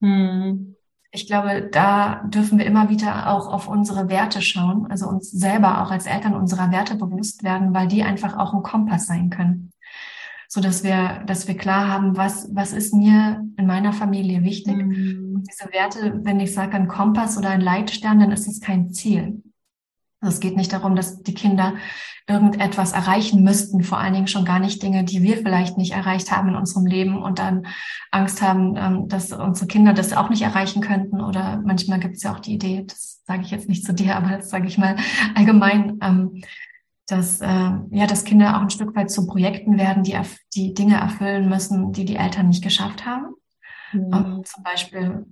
Hm. 0.00 0.74
Ich 1.12 1.26
glaube, 1.26 1.68
da 1.72 2.24
dürfen 2.24 2.58
wir 2.58 2.66
immer 2.66 2.90
wieder 2.90 3.32
auch 3.32 3.46
auf 3.50 3.68
unsere 3.68 4.08
Werte 4.08 4.42
schauen, 4.42 4.86
also 4.90 5.08
uns 5.08 5.30
selber 5.30 5.82
auch 5.82 5.90
als 5.90 6.06
Eltern 6.06 6.34
unserer 6.34 6.70
Werte 6.72 6.96
bewusst 6.96 7.42
werden, 7.42 7.72
weil 7.72 7.88
die 7.88 8.02
einfach 8.02 8.36
auch 8.36 8.52
ein 8.52 8.62
Kompass 8.62 9.06
sein 9.06 9.30
können. 9.30 9.70
So 10.48 10.60
dass 10.60 10.84
wir, 10.84 11.22
dass 11.26 11.48
wir 11.48 11.56
klar 11.56 11.88
haben, 11.88 12.16
was, 12.16 12.54
was 12.54 12.72
ist 12.72 12.94
mir 12.94 13.44
in 13.56 13.66
meiner 13.66 13.92
Familie 13.92 14.42
wichtig. 14.42 14.76
Mhm. 14.76 15.36
Und 15.36 15.50
diese 15.50 15.72
Werte, 15.72 16.20
wenn 16.22 16.40
ich 16.40 16.52
sage 16.52 16.74
ein 16.76 16.88
Kompass 16.88 17.38
oder 17.38 17.50
ein 17.50 17.60
Leitstern, 17.60 18.20
dann 18.20 18.32
ist 18.32 18.46
es 18.46 18.60
kein 18.60 18.92
Ziel. 18.92 19.42
Also 20.26 20.36
es 20.36 20.40
geht 20.40 20.56
nicht 20.56 20.72
darum, 20.72 20.96
dass 20.96 21.22
die 21.22 21.34
Kinder 21.34 21.74
irgendetwas 22.26 22.90
erreichen 22.90 23.44
müssten, 23.44 23.84
vor 23.84 23.98
allen 23.98 24.12
Dingen 24.12 24.26
schon 24.26 24.44
gar 24.44 24.58
nicht 24.58 24.82
Dinge, 24.82 25.04
die 25.04 25.22
wir 25.22 25.36
vielleicht 25.36 25.78
nicht 25.78 25.92
erreicht 25.92 26.32
haben 26.32 26.48
in 26.48 26.56
unserem 26.56 26.84
Leben 26.84 27.22
und 27.22 27.38
dann 27.38 27.68
Angst 28.10 28.42
haben, 28.42 28.74
ähm, 28.76 29.08
dass 29.08 29.30
unsere 29.32 29.68
Kinder 29.68 29.92
das 29.92 30.12
auch 30.12 30.28
nicht 30.28 30.42
erreichen 30.42 30.82
könnten. 30.82 31.20
Oder 31.20 31.62
manchmal 31.64 32.00
gibt 32.00 32.16
es 32.16 32.24
ja 32.24 32.34
auch 32.34 32.40
die 32.40 32.54
Idee, 32.54 32.84
das 32.84 33.22
sage 33.24 33.42
ich 33.42 33.52
jetzt 33.52 33.68
nicht 33.68 33.84
zu 33.84 33.94
dir, 33.94 34.16
aber 34.16 34.38
das 34.38 34.50
sage 34.50 34.66
ich 34.66 34.76
mal 34.76 34.96
allgemein, 35.36 36.00
ähm, 36.02 36.42
dass 37.06 37.40
äh, 37.40 37.70
ja, 37.90 38.06
dass 38.08 38.24
Kinder 38.24 38.56
auch 38.56 38.62
ein 38.62 38.70
Stück 38.70 38.96
weit 38.96 39.12
zu 39.12 39.28
Projekten 39.28 39.78
werden, 39.78 40.02
die 40.02 40.18
die 40.56 40.74
Dinge 40.74 40.96
erfüllen 40.96 41.48
müssen, 41.48 41.92
die 41.92 42.04
die 42.04 42.16
Eltern 42.16 42.48
nicht 42.48 42.64
geschafft 42.64 43.06
haben. 43.06 43.26
Mhm. 43.92 44.12
Um, 44.12 44.44
zum 44.44 44.64
Beispiel 44.64 45.26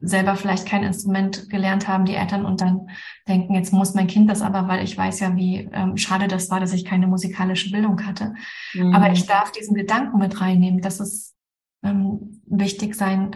selber 0.00 0.36
vielleicht 0.36 0.66
kein 0.66 0.82
Instrument 0.82 1.48
gelernt 1.50 1.88
haben, 1.88 2.04
die 2.04 2.14
Eltern, 2.14 2.44
und 2.44 2.60
dann 2.60 2.88
denken, 3.28 3.54
jetzt 3.54 3.72
muss 3.72 3.94
mein 3.94 4.06
Kind 4.06 4.30
das 4.30 4.42
aber, 4.42 4.68
weil 4.68 4.84
ich 4.84 4.96
weiß 4.96 5.20
ja, 5.20 5.36
wie 5.36 5.68
ähm, 5.72 5.96
schade 5.96 6.28
das 6.28 6.50
war, 6.50 6.60
dass 6.60 6.72
ich 6.72 6.84
keine 6.84 7.06
musikalische 7.06 7.70
Bildung 7.70 8.06
hatte. 8.06 8.34
Mhm. 8.74 8.94
Aber 8.94 9.12
ich 9.12 9.26
darf 9.26 9.52
diesen 9.52 9.74
Gedanken 9.74 10.18
mit 10.18 10.40
reinnehmen, 10.40 10.80
dass 10.80 11.00
es 11.00 11.34
ähm, 11.82 12.42
wichtig 12.46 12.94
sein 12.94 13.32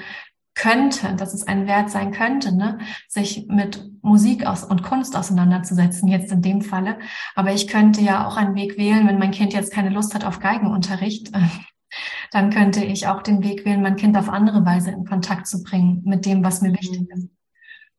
könnte, 0.54 1.14
dass 1.14 1.32
es 1.32 1.46
ein 1.46 1.66
Wert 1.66 1.90
sein 1.90 2.10
könnte, 2.10 2.54
ne, 2.54 2.78
sich 3.08 3.46
mit 3.48 3.82
Musik 4.02 4.46
aus 4.46 4.64
und 4.64 4.82
Kunst 4.82 5.16
auseinanderzusetzen, 5.16 6.08
jetzt 6.08 6.32
in 6.32 6.42
dem 6.42 6.60
Falle. 6.60 6.98
Aber 7.34 7.52
ich 7.52 7.68
könnte 7.68 8.02
ja 8.02 8.26
auch 8.26 8.36
einen 8.36 8.54
Weg 8.54 8.76
wählen, 8.76 9.06
wenn 9.06 9.18
mein 9.18 9.30
Kind 9.30 9.52
jetzt 9.52 9.72
keine 9.72 9.90
Lust 9.90 10.14
hat 10.14 10.24
auf 10.24 10.40
Geigenunterricht, 10.40 11.30
dann 12.30 12.50
könnte 12.50 12.84
ich 12.84 13.06
auch 13.06 13.22
den 13.22 13.42
Weg 13.42 13.64
wählen, 13.64 13.82
mein 13.82 13.96
Kind 13.96 14.16
auf 14.16 14.28
andere 14.28 14.64
Weise 14.64 14.90
in 14.90 15.04
Kontakt 15.04 15.46
zu 15.46 15.62
bringen 15.62 16.02
mit 16.04 16.26
dem, 16.26 16.44
was 16.44 16.62
mir 16.62 16.72
wichtig 16.72 17.08
ist. 17.10 17.28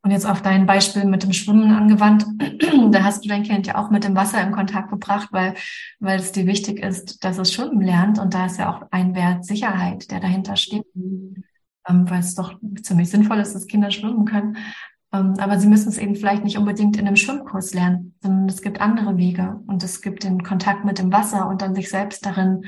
Und 0.03 0.09
jetzt 0.09 0.25
auf 0.25 0.41
dein 0.41 0.65
Beispiel 0.65 1.05
mit 1.05 1.21
dem 1.21 1.33
Schwimmen 1.33 1.71
angewandt, 1.71 2.25
da 2.91 3.03
hast 3.03 3.23
du 3.23 3.29
dein 3.29 3.43
Kind 3.43 3.67
ja 3.67 3.75
auch 3.75 3.91
mit 3.91 4.03
dem 4.03 4.15
Wasser 4.15 4.41
in 4.41 4.51
Kontakt 4.51 4.89
gebracht, 4.89 5.29
weil, 5.31 5.53
weil 5.99 6.19
es 6.19 6.31
dir 6.31 6.47
wichtig 6.47 6.79
ist, 6.79 7.23
dass 7.23 7.37
es 7.37 7.53
schwimmen 7.53 7.81
lernt. 7.81 8.17
Und 8.17 8.33
da 8.33 8.47
ist 8.47 8.57
ja 8.57 8.71
auch 8.71 8.87
ein 8.89 9.13
Wert 9.13 9.45
Sicherheit, 9.45 10.09
der 10.09 10.19
dahinter 10.19 10.55
steht, 10.55 10.85
ähm, 10.95 12.09
weil 12.09 12.19
es 12.19 12.33
doch 12.33 12.59
ziemlich 12.81 13.11
sinnvoll 13.11 13.39
ist, 13.39 13.53
dass 13.53 13.67
Kinder 13.67 13.91
schwimmen 13.91 14.25
können. 14.25 14.57
Ähm, 15.13 15.35
aber 15.37 15.59
sie 15.59 15.67
müssen 15.67 15.89
es 15.89 15.99
eben 15.99 16.15
vielleicht 16.15 16.43
nicht 16.43 16.57
unbedingt 16.57 16.97
in 16.97 17.05
einem 17.05 17.15
Schwimmkurs 17.17 17.73
lernen, 17.75 18.15
sondern 18.21 18.49
es 18.49 18.63
gibt 18.63 18.81
andere 18.81 19.17
Wege 19.17 19.61
und 19.67 19.83
es 19.83 20.01
gibt 20.01 20.23
den 20.23 20.41
Kontakt 20.41 20.83
mit 20.83 20.97
dem 20.97 21.11
Wasser 21.11 21.47
und 21.47 21.61
dann 21.61 21.75
sich 21.75 21.89
selbst 21.89 22.25
darin 22.25 22.63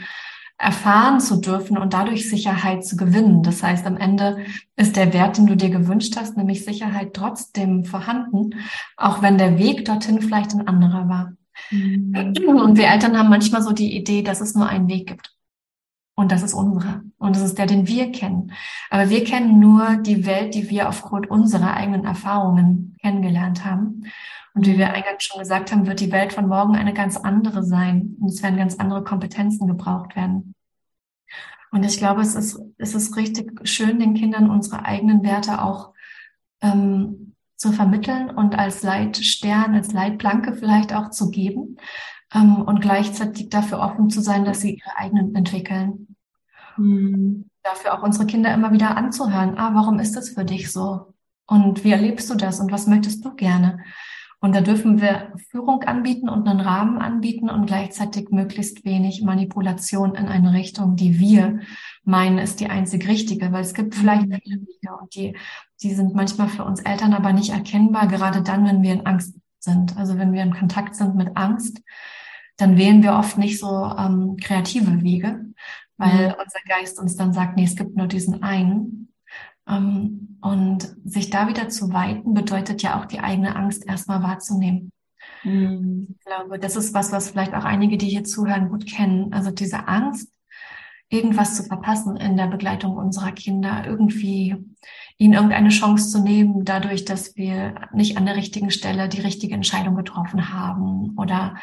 erfahren 0.57 1.19
zu 1.19 1.41
dürfen 1.41 1.77
und 1.77 1.93
dadurch 1.93 2.29
Sicherheit 2.29 2.85
zu 2.85 2.95
gewinnen. 2.95 3.43
Das 3.43 3.63
heißt, 3.63 3.85
am 3.85 3.97
Ende 3.97 4.45
ist 4.75 4.95
der 4.95 5.13
Wert, 5.13 5.37
den 5.37 5.47
du 5.47 5.55
dir 5.55 5.69
gewünscht 5.69 6.15
hast, 6.17 6.37
nämlich 6.37 6.63
Sicherheit 6.63 7.13
trotzdem 7.13 7.85
vorhanden, 7.85 8.51
auch 8.95 9.21
wenn 9.21 9.37
der 9.37 9.57
Weg 9.57 9.85
dorthin 9.85 10.21
vielleicht 10.21 10.53
ein 10.53 10.67
anderer 10.67 11.09
war. 11.09 11.33
Mhm. 11.71 12.33
Und 12.47 12.77
wir 12.77 12.87
Eltern 12.87 13.17
haben 13.17 13.29
manchmal 13.29 13.61
so 13.61 13.71
die 13.71 13.95
Idee, 13.95 14.21
dass 14.21 14.41
es 14.41 14.55
nur 14.55 14.67
einen 14.67 14.87
Weg 14.87 15.07
gibt. 15.07 15.33
Und 16.15 16.31
das 16.31 16.43
ist 16.43 16.53
unsere. 16.53 17.03
Und 17.17 17.35
das 17.35 17.43
ist 17.43 17.57
der, 17.57 17.65
den 17.65 17.87
wir 17.87 18.11
kennen. 18.11 18.51
Aber 18.89 19.09
wir 19.09 19.23
kennen 19.23 19.59
nur 19.59 19.97
die 19.97 20.25
Welt, 20.25 20.53
die 20.53 20.69
wir 20.69 20.87
aufgrund 20.87 21.29
unserer 21.29 21.73
eigenen 21.73 22.05
Erfahrungen 22.05 22.95
kennengelernt 23.01 23.65
haben. 23.65 24.05
Und 24.53 24.67
wie 24.67 24.77
wir 24.77 24.93
eingangs 24.93 25.23
schon 25.23 25.39
gesagt 25.39 25.71
haben, 25.71 25.87
wird 25.87 25.99
die 25.99 26.11
Welt 26.11 26.33
von 26.33 26.47
morgen 26.47 26.75
eine 26.75 26.93
ganz 26.93 27.17
andere 27.17 27.63
sein. 27.63 28.15
Und 28.19 28.27
es 28.27 28.43
werden 28.43 28.57
ganz 28.57 28.75
andere 28.75 29.03
Kompetenzen 29.03 29.67
gebraucht 29.67 30.15
werden. 30.15 30.53
Und 31.71 31.83
ich 31.83 31.97
glaube, 31.97 32.21
es 32.21 32.35
ist, 32.35 32.59
es 32.77 32.93
ist 32.93 33.15
richtig 33.17 33.67
schön, 33.67 33.99
den 33.99 34.13
Kindern 34.13 34.51
unsere 34.51 34.85
eigenen 34.85 35.23
Werte 35.23 35.63
auch 35.63 35.93
ähm, 36.61 37.33
zu 37.55 37.71
vermitteln 37.71 38.29
und 38.29 38.53
als 38.59 38.83
Leitstern, 38.83 39.73
als 39.73 39.91
Leitplanke 39.91 40.53
vielleicht 40.53 40.93
auch 40.93 41.09
zu 41.09 41.31
geben 41.31 41.77
ähm, 42.33 42.61
und 42.61 42.81
gleichzeitig 42.81 43.49
dafür 43.49 43.79
offen 43.79 44.09
zu 44.09 44.21
sein, 44.21 44.45
dass 44.45 44.61
sie 44.61 44.75
ihre 44.75 44.97
eigenen 44.97 45.35
entwickeln. 45.35 46.15
Mhm. 46.77 47.49
Dafür 47.63 47.97
auch 47.97 48.03
unsere 48.03 48.25
Kinder 48.25 48.53
immer 48.53 48.71
wieder 48.71 48.97
anzuhören. 48.97 49.57
Ah, 49.57 49.71
warum 49.73 49.99
ist 49.99 50.15
das 50.15 50.29
für 50.29 50.43
dich 50.43 50.71
so? 50.71 51.13
Und 51.45 51.83
wie 51.83 51.91
erlebst 51.91 52.29
du 52.29 52.35
das? 52.35 52.59
Und 52.59 52.71
was 52.71 52.87
möchtest 52.87 53.23
du 53.23 53.33
gerne? 53.35 53.79
Und 54.43 54.53
da 54.53 54.59
dürfen 54.59 54.99
wir 54.99 55.31
Führung 55.51 55.83
anbieten 55.83 56.27
und 56.27 56.49
einen 56.49 56.59
Rahmen 56.59 56.97
anbieten 56.97 57.49
und 57.49 57.65
gleichzeitig 57.65 58.29
möglichst 58.29 58.83
wenig 58.83 59.21
Manipulation 59.21 60.15
in 60.15 60.27
eine 60.27 60.51
Richtung, 60.51 60.97
die 60.97 61.17
wir 61.17 61.61
meinen, 62.03 62.39
ist 62.39 62.59
die 62.59 62.69
einzig 62.69 63.07
richtige, 63.07 63.53
weil 63.53 63.61
es 63.61 63.73
gibt 63.73 63.95
vielleicht 63.95 64.27
mhm. 64.27 64.39
viele 64.43 64.59
Wege 64.59 64.95
und 64.99 65.15
die, 65.15 65.37
die 65.81 65.93
sind 65.93 66.13
manchmal 66.13 66.49
für 66.49 66.65
uns 66.65 66.81
Eltern 66.81 67.13
aber 67.13 67.31
nicht 67.31 67.51
erkennbar, 67.51 68.07
gerade 68.07 68.41
dann, 68.41 68.65
wenn 68.65 68.81
wir 68.81 68.91
in 68.91 69.05
Angst 69.05 69.35
sind. 69.59 69.95
Also 69.95 70.17
wenn 70.17 70.33
wir 70.33 70.43
in 70.43 70.53
Kontakt 70.53 70.95
sind 70.95 71.15
mit 71.15 71.37
Angst, 71.37 71.81
dann 72.57 72.77
wählen 72.77 73.03
wir 73.03 73.13
oft 73.13 73.37
nicht 73.37 73.59
so 73.59 73.67
ähm, 73.67 74.37
kreative 74.37 75.01
Wege, 75.01 75.45
weil 75.97 76.29
mhm. 76.29 76.35
unser 76.43 76.59
Geist 76.67 76.99
uns 76.99 77.15
dann 77.15 77.33
sagt, 77.33 77.55
nee, 77.55 77.63
es 77.63 77.75
gibt 77.75 77.95
nur 77.95 78.07
diesen 78.07 78.43
einen. 78.43 79.13
Ähm, 79.67 80.37
und 80.41 80.95
sich 81.05 81.29
da 81.29 81.47
wieder 81.47 81.69
zu 81.69 81.93
weiten, 81.93 82.33
bedeutet 82.33 82.83
ja 82.83 82.99
auch 82.99 83.05
die 83.05 83.19
eigene 83.19 83.55
Angst 83.55 83.87
erstmal 83.87 84.21
wahrzunehmen. 84.21 84.91
Mhm. 85.43 86.15
Ich 86.19 86.25
glaube, 86.25 86.59
das 86.59 86.75
ist 86.75 86.93
was, 86.93 87.11
was 87.11 87.29
vielleicht 87.29 87.53
auch 87.53 87.63
einige, 87.63 87.97
die 87.97 88.09
hier 88.09 88.25
zuhören, 88.25 88.69
gut 88.69 88.85
kennen. 88.85 89.31
Also 89.31 89.51
diese 89.51 89.87
Angst, 89.87 90.29
irgendwas 91.09 91.55
zu 91.55 91.63
verpassen 91.63 92.17
in 92.17 92.35
der 92.35 92.47
Begleitung 92.47 92.97
unserer 92.97 93.31
Kinder, 93.31 93.83
irgendwie 93.85 94.55
ihnen 95.17 95.33
irgendeine 95.33 95.69
Chance 95.69 96.09
zu 96.09 96.21
nehmen, 96.21 96.65
dadurch, 96.65 97.05
dass 97.05 97.35
wir 97.35 97.75
nicht 97.93 98.17
an 98.17 98.25
der 98.25 98.35
richtigen 98.35 98.71
Stelle 98.71 99.07
die 99.07 99.21
richtige 99.21 99.53
Entscheidung 99.53 99.95
getroffen 99.95 100.51
haben 100.51 101.15
oder 101.17 101.55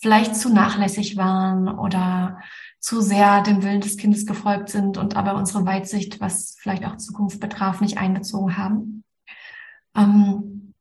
vielleicht 0.00 0.36
zu 0.36 0.52
nachlässig 0.52 1.16
waren 1.16 1.68
oder 1.68 2.40
zu 2.80 3.02
sehr 3.02 3.42
dem 3.42 3.62
Willen 3.62 3.82
des 3.82 3.98
Kindes 3.98 4.26
gefolgt 4.26 4.70
sind 4.70 4.96
und 4.96 5.14
aber 5.16 5.34
unsere 5.34 5.66
Weitsicht, 5.66 6.20
was 6.20 6.56
vielleicht 6.58 6.84
auch 6.86 6.96
Zukunft 6.96 7.38
betraf, 7.38 7.80
nicht 7.80 7.98
einbezogen 7.98 8.56
haben. 8.56 9.04
Ähm, 9.94 10.74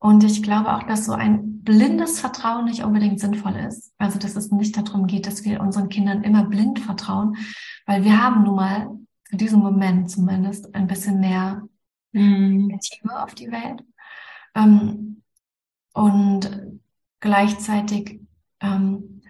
und 0.00 0.22
ich 0.22 0.42
glaube 0.42 0.74
auch, 0.74 0.82
dass 0.84 1.06
so 1.06 1.12
ein 1.12 1.62
blindes 1.64 2.20
Vertrauen 2.20 2.66
nicht 2.66 2.84
unbedingt 2.84 3.20
sinnvoll 3.20 3.56
ist. 3.56 3.92
Also, 3.98 4.18
dass 4.18 4.36
es 4.36 4.50
nicht 4.50 4.76
darum 4.76 5.06
geht, 5.06 5.26
dass 5.26 5.44
wir 5.44 5.60
unseren 5.60 5.88
Kindern 5.88 6.22
immer 6.22 6.44
blind 6.44 6.78
vertrauen, 6.78 7.36
weil 7.86 8.04
wir 8.04 8.22
haben 8.22 8.44
nun 8.44 8.56
mal 8.56 8.90
für 9.24 9.36
diesen 9.36 9.60
Moment 9.60 10.10
zumindest 10.10 10.74
ein 10.74 10.86
bisschen 10.86 11.20
mehr 11.20 11.62
mhm. 12.12 12.68
Perspektive 12.68 13.22
auf 13.22 13.34
die 13.34 13.50
Welt. 13.50 13.82
Ähm, 14.54 15.22
und 15.92 16.80
gleichzeitig 17.20 18.20
ähm, 18.60 19.22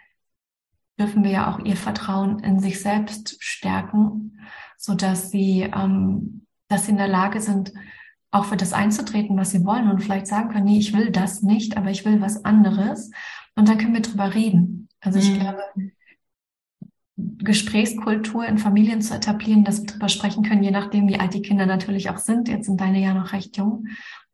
dürfen 0.98 1.22
wir 1.24 1.30
ja 1.30 1.52
auch 1.52 1.64
ihr 1.64 1.76
Vertrauen 1.76 2.40
in 2.40 2.60
sich 2.60 2.80
selbst 2.80 3.42
stärken, 3.42 4.40
so 4.76 4.94
dass 4.94 5.30
sie, 5.30 5.62
ähm, 5.62 6.46
dass 6.68 6.86
sie 6.86 6.92
in 6.92 6.98
der 6.98 7.08
Lage 7.08 7.40
sind, 7.40 7.72
auch 8.30 8.44
für 8.44 8.56
das 8.56 8.72
einzutreten, 8.72 9.36
was 9.36 9.50
sie 9.50 9.64
wollen 9.64 9.90
und 9.90 10.02
vielleicht 10.02 10.26
sagen 10.26 10.50
können, 10.50 10.66
nee, 10.66 10.78
ich 10.78 10.92
will 10.92 11.10
das 11.10 11.42
nicht, 11.42 11.76
aber 11.76 11.90
ich 11.90 12.04
will 12.04 12.20
was 12.20 12.44
anderes. 12.44 13.10
Und 13.56 13.68
dann 13.68 13.78
können 13.78 13.94
wir 13.94 14.02
drüber 14.02 14.34
reden. 14.34 14.88
Also 15.00 15.18
ich 15.18 15.30
mhm. 15.30 15.40
glaube, 15.40 15.62
Gesprächskultur 17.16 18.46
in 18.46 18.58
Familien 18.58 19.02
zu 19.02 19.14
etablieren, 19.14 19.64
dass 19.64 19.80
wir 19.80 19.86
drüber 19.86 20.08
sprechen 20.08 20.44
können, 20.44 20.62
je 20.62 20.70
nachdem, 20.70 21.08
wie 21.08 21.18
alt 21.18 21.34
die 21.34 21.42
Kinder 21.42 21.66
natürlich 21.66 22.10
auch 22.10 22.18
sind. 22.18 22.48
Jetzt 22.48 22.66
sind 22.66 22.80
deine 22.80 23.00
ja 23.00 23.14
noch 23.14 23.32
recht 23.32 23.56
jung, 23.56 23.86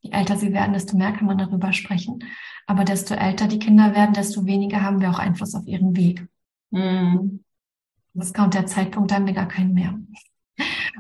Je 0.04 0.11
älter 0.11 0.37
sie 0.37 0.52
werden, 0.52 0.75
desto 0.75 0.99
mehr 0.99 1.12
kann 1.12 1.26
man 1.26 1.38
darüber 1.38 1.73
sprechen. 1.73 2.23
Aber 2.66 2.84
desto 2.84 3.14
älter 3.14 3.49
die 3.49 3.58
Kinder 3.58 3.94
werden, 3.94 4.12
desto 4.12 4.44
weniger 4.44 4.82
haben 4.82 5.00
wir 5.00 5.11
auch 5.11 5.18
Einfluss 5.18 5.54
auf 5.54 5.66
ihren 5.66 5.96
Weg. 5.96 6.26
Mhm. 6.70 7.42
Das 8.12 8.34
kommt 8.34 8.54
der 8.54 8.66
Zeitpunkt, 8.66 9.11
da 9.11 9.16
haben 9.16 9.26
wir 9.26 9.32
gar 9.32 9.49
keinen 9.49 9.73
mehr. 9.73 9.99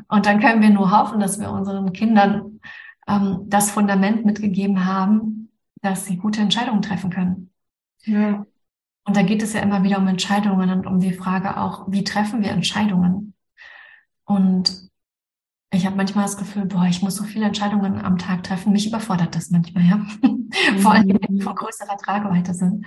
Und 0.08 0.26
dann 0.26 0.40
können 0.40 0.62
wir 0.62 0.70
nur 0.70 0.90
hoffen, 0.90 1.20
dass 1.20 1.38
wir 1.38 1.50
unseren 1.50 1.92
Kindern 1.92 2.60
ähm, 3.06 3.44
das 3.46 3.70
Fundament 3.70 4.24
mitgegeben 4.24 4.86
haben, 4.86 5.50
dass 5.82 6.06
sie 6.06 6.16
gute 6.16 6.40
Entscheidungen 6.40 6.82
treffen 6.82 7.10
können. 7.10 7.50
Ja. 8.04 8.46
Und 9.04 9.16
da 9.16 9.22
geht 9.22 9.42
es 9.42 9.52
ja 9.52 9.60
immer 9.60 9.82
wieder 9.82 9.98
um 9.98 10.08
Entscheidungen 10.08 10.70
und 10.70 10.86
um 10.86 10.98
die 10.98 11.12
Frage 11.12 11.58
auch, 11.58 11.84
wie 11.92 12.04
treffen 12.04 12.42
wir 12.42 12.50
Entscheidungen? 12.50 13.34
Und 14.24 14.83
ich 15.74 15.86
habe 15.86 15.96
manchmal 15.96 16.24
das 16.24 16.36
Gefühl, 16.36 16.66
boah, 16.66 16.86
ich 16.86 17.02
muss 17.02 17.16
so 17.16 17.24
viele 17.24 17.46
Entscheidungen 17.46 17.98
am 18.00 18.18
Tag 18.18 18.42
treffen. 18.42 18.72
Mich 18.72 18.86
überfordert 18.86 19.34
das 19.34 19.50
manchmal, 19.50 19.84
ja. 19.84 19.96
Mhm. 19.96 20.50
Vor 20.78 20.92
allem, 20.92 21.08
wenn 21.08 21.36
die 21.36 21.42
von 21.42 21.54
größerer 21.54 21.96
Tragweite 21.96 22.54
sind. 22.54 22.86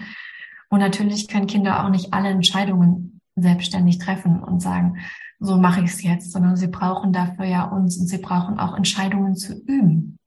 Und 0.70 0.80
natürlich 0.80 1.28
können 1.28 1.48
Kinder 1.48 1.84
auch 1.84 1.90
nicht 1.90 2.14
alle 2.14 2.30
Entscheidungen 2.30 3.22
selbstständig 3.36 4.00
treffen 4.00 4.44
und 4.44 4.62
sagen, 4.62 4.98
so 5.40 5.58
mache 5.58 5.82
ich 5.82 5.92
es 5.92 6.04
jetzt, 6.04 6.32
sondern 6.32 6.56
sie 6.56 6.68
brauchen 6.68 7.14
dafür 7.14 7.46
ja 7.46 7.64
uns 7.66 7.98
und 7.98 8.08
sie 8.08 8.18
brauchen 8.18 8.60
auch 8.60 8.76
Entscheidungen 8.76 9.36
zu 9.36 9.54
üben. 9.54 10.18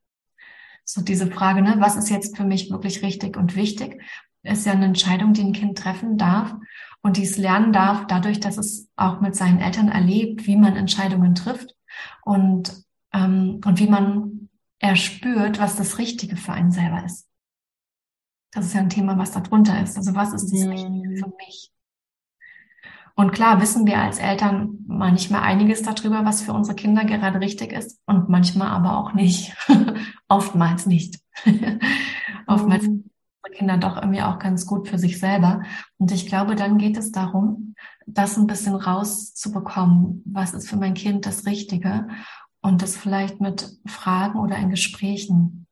So 0.84 1.02
diese 1.02 1.26
Frage, 1.26 1.62
ne, 1.62 1.76
was 1.78 1.96
ist 1.96 2.10
jetzt 2.10 2.36
für 2.36 2.44
mich 2.44 2.70
wirklich 2.70 3.02
richtig 3.02 3.36
und 3.36 3.56
wichtig, 3.56 4.02
ist 4.42 4.66
ja 4.66 4.72
eine 4.72 4.86
Entscheidung, 4.86 5.32
die 5.32 5.42
ein 5.42 5.52
Kind 5.52 5.76
treffen 5.76 6.16
darf 6.16 6.54
und 7.02 7.16
dies 7.16 7.36
lernen 7.36 7.72
darf, 7.72 8.06
dadurch, 8.06 8.40
dass 8.40 8.56
es 8.56 8.88
auch 8.96 9.20
mit 9.20 9.34
seinen 9.34 9.60
Eltern 9.60 9.88
erlebt, 9.88 10.46
wie 10.46 10.56
man 10.56 10.76
Entscheidungen 10.76 11.34
trifft 11.34 11.74
und, 12.22 12.84
ähm, 13.12 13.60
und 13.64 13.78
wie 13.78 13.88
man 13.88 14.48
erspürt, 14.78 15.58
was 15.58 15.76
das 15.76 15.98
Richtige 15.98 16.36
für 16.36 16.52
einen 16.52 16.72
selber 16.72 17.04
ist. 17.04 17.28
Das 18.52 18.66
ist 18.66 18.74
ja 18.74 18.80
ein 18.80 18.90
Thema, 18.90 19.16
was 19.18 19.32
da 19.32 19.40
drunter 19.40 19.80
ist. 19.82 19.96
Also 19.96 20.14
was 20.14 20.32
ist 20.32 20.52
das 20.52 20.64
mhm. 20.64 20.70
Richtige 20.70 21.16
für 21.16 21.32
mich? 21.36 21.70
Und 23.14 23.32
klar 23.32 23.60
wissen 23.60 23.86
wir 23.86 23.98
als 23.98 24.18
Eltern 24.18 24.78
manchmal 24.86 25.42
einiges 25.42 25.82
darüber, 25.82 26.24
was 26.24 26.42
für 26.42 26.54
unsere 26.54 26.74
Kinder 26.74 27.04
gerade 27.04 27.40
richtig 27.40 27.72
ist 27.72 28.00
und 28.06 28.28
manchmal 28.30 28.68
aber 28.68 28.96
auch 28.96 29.12
nicht. 29.12 29.54
Oftmals 30.28 30.86
nicht. 30.86 31.20
Oftmals 32.46 32.84
mhm. 32.84 33.09
Kinder 33.48 33.78
doch 33.78 33.96
irgendwie 33.96 34.22
auch 34.22 34.38
ganz 34.38 34.66
gut 34.66 34.88
für 34.88 34.98
sich 34.98 35.18
selber. 35.18 35.62
Und 35.98 36.12
ich 36.12 36.26
glaube, 36.26 36.54
dann 36.56 36.78
geht 36.78 36.96
es 36.96 37.10
darum, 37.12 37.74
das 38.06 38.36
ein 38.36 38.46
bisschen 38.46 38.74
rauszubekommen. 38.74 40.22
Was 40.26 40.54
ist 40.54 40.68
für 40.68 40.76
mein 40.76 40.94
Kind 40.94 41.26
das 41.26 41.46
Richtige? 41.46 42.08
Und 42.60 42.82
das 42.82 42.96
vielleicht 42.96 43.40
mit 43.40 43.78
Fragen 43.86 44.38
oder 44.38 44.56
in 44.56 44.70
Gesprächen 44.70 45.66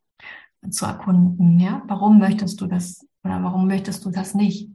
zu 0.71 0.87
erkunden. 0.87 1.61
Ja, 1.61 1.83
warum 1.87 2.19
möchtest 2.19 2.61
du 2.61 2.67
das 2.67 3.07
oder 3.23 3.43
warum 3.43 3.67
möchtest 3.67 4.05
du 4.05 4.11
das 4.11 4.35
nicht? 4.35 4.71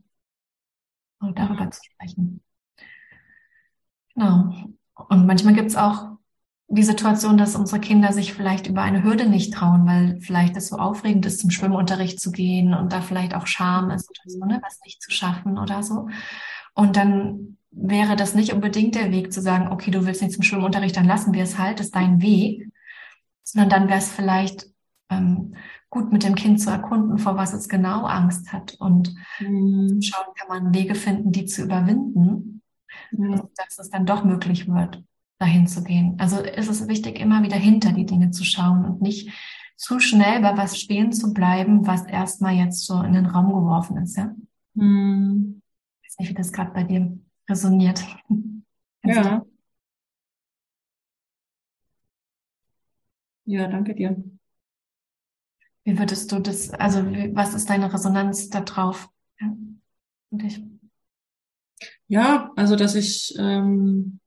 Und 1.19 1.39
darüber 1.39 1.71
zu 1.71 1.81
sprechen. 1.83 2.41
Genau. 4.13 4.53
Und 5.09 5.25
manchmal 5.25 5.53
gibt 5.53 5.69
es 5.69 5.75
auch 5.75 6.12
die 6.67 6.83
Situation, 6.83 7.37
dass 7.37 7.55
unsere 7.55 7.79
Kinder 7.79 8.13
sich 8.13 8.33
vielleicht 8.33 8.67
über 8.67 8.81
eine 8.81 9.03
Hürde 9.03 9.27
nicht 9.27 9.53
trauen, 9.53 9.85
weil 9.85 10.19
vielleicht 10.21 10.57
es 10.57 10.69
so 10.69 10.77
aufregend 10.77 11.25
ist, 11.25 11.39
zum 11.39 11.51
Schwimmunterricht 11.51 12.19
zu 12.19 12.31
gehen 12.31 12.73
und 12.73 12.91
da 12.93 13.01
vielleicht 13.01 13.35
auch 13.35 13.47
Scham 13.47 13.91
ist 13.91 14.09
oder 14.09 14.21
so, 14.25 14.45
ne, 14.45 14.59
was 14.63 14.79
nicht 14.83 15.01
zu 15.01 15.11
schaffen 15.11 15.57
oder 15.59 15.83
so. 15.83 16.07
Und 16.73 16.95
dann 16.95 17.57
wäre 17.71 18.15
das 18.15 18.33
nicht 18.33 18.53
unbedingt 18.53 18.95
der 18.95 19.11
Weg 19.11 19.33
zu 19.33 19.41
sagen, 19.41 19.71
okay, 19.71 19.91
du 19.91 20.05
willst 20.05 20.21
nicht 20.21 20.33
zum 20.33 20.43
Schwimmunterricht, 20.43 20.95
dann 20.95 21.07
lassen 21.07 21.33
wir 21.33 21.43
es 21.43 21.57
halt, 21.57 21.79
das 21.79 21.87
ist 21.87 21.95
dein 21.95 22.21
Weg, 22.21 22.71
sondern 23.43 23.69
dann 23.69 23.87
wäre 23.89 23.99
es 23.99 24.11
vielleicht 24.11 24.67
ähm, 25.09 25.55
gut 25.89 26.11
mit 26.11 26.23
dem 26.23 26.35
Kind 26.35 26.59
zu 26.59 26.69
erkunden, 26.69 27.19
vor 27.19 27.35
was 27.35 27.53
es 27.53 27.69
genau 27.69 28.05
Angst 28.05 28.51
hat 28.51 28.75
und 28.79 29.13
mhm. 29.39 30.01
schauen, 30.01 30.33
kann 30.35 30.47
man 30.47 30.73
Wege 30.73 30.95
finden, 30.95 31.31
die 31.31 31.45
zu 31.45 31.63
überwinden, 31.63 32.61
mhm. 33.11 33.49
dass 33.55 33.77
es 33.77 33.89
dann 33.89 34.05
doch 34.05 34.23
möglich 34.23 34.67
wird, 34.67 35.03
dahin 35.43 35.67
zu 35.67 35.83
gehen. 35.83 36.15
Also 36.19 36.39
ist 36.39 36.69
es 36.69 36.87
wichtig, 36.87 37.19
immer 37.19 37.43
wieder 37.43 37.57
hinter 37.57 37.91
die 37.91 38.05
Dinge 38.05 38.31
zu 38.31 38.45
schauen 38.45 38.85
und 38.85 39.01
nicht 39.01 39.29
zu 39.75 39.99
schnell 39.99 40.41
bei 40.41 40.55
was 40.55 40.79
stehen 40.79 41.11
zu 41.11 41.33
bleiben, 41.33 41.85
was 41.85 42.05
erstmal 42.05 42.53
jetzt 42.53 42.85
so 42.85 43.01
in 43.01 43.11
den 43.11 43.25
Raum 43.25 43.47
geworfen 43.47 43.97
ist, 43.97 44.15
ja. 44.15 44.33
Mhm. 44.75 45.61
Ich 46.01 46.09
weiß 46.09 46.19
nicht, 46.19 46.29
wie 46.29 46.33
das 46.35 46.53
gerade 46.53 46.71
bei 46.71 46.83
dir 46.83 47.17
resoniert. 47.49 48.01
ja. 49.03 49.45
Ja, 53.45 53.67
danke 53.67 53.93
dir. 53.93 54.23
Wie 55.83 55.99
würdest 55.99 56.31
du 56.31 56.39
das, 56.39 56.69
also 56.69 56.99
was 57.33 57.53
ist 57.53 57.69
deine 57.69 57.91
Resonanz 57.91 58.49
da 58.49 58.61
drauf? 58.61 59.09
Ja, 59.41 59.53
ja 62.07 62.51
also 62.55 62.77
dass 62.77 62.95
ich, 62.95 63.35
ähm, 63.37 64.21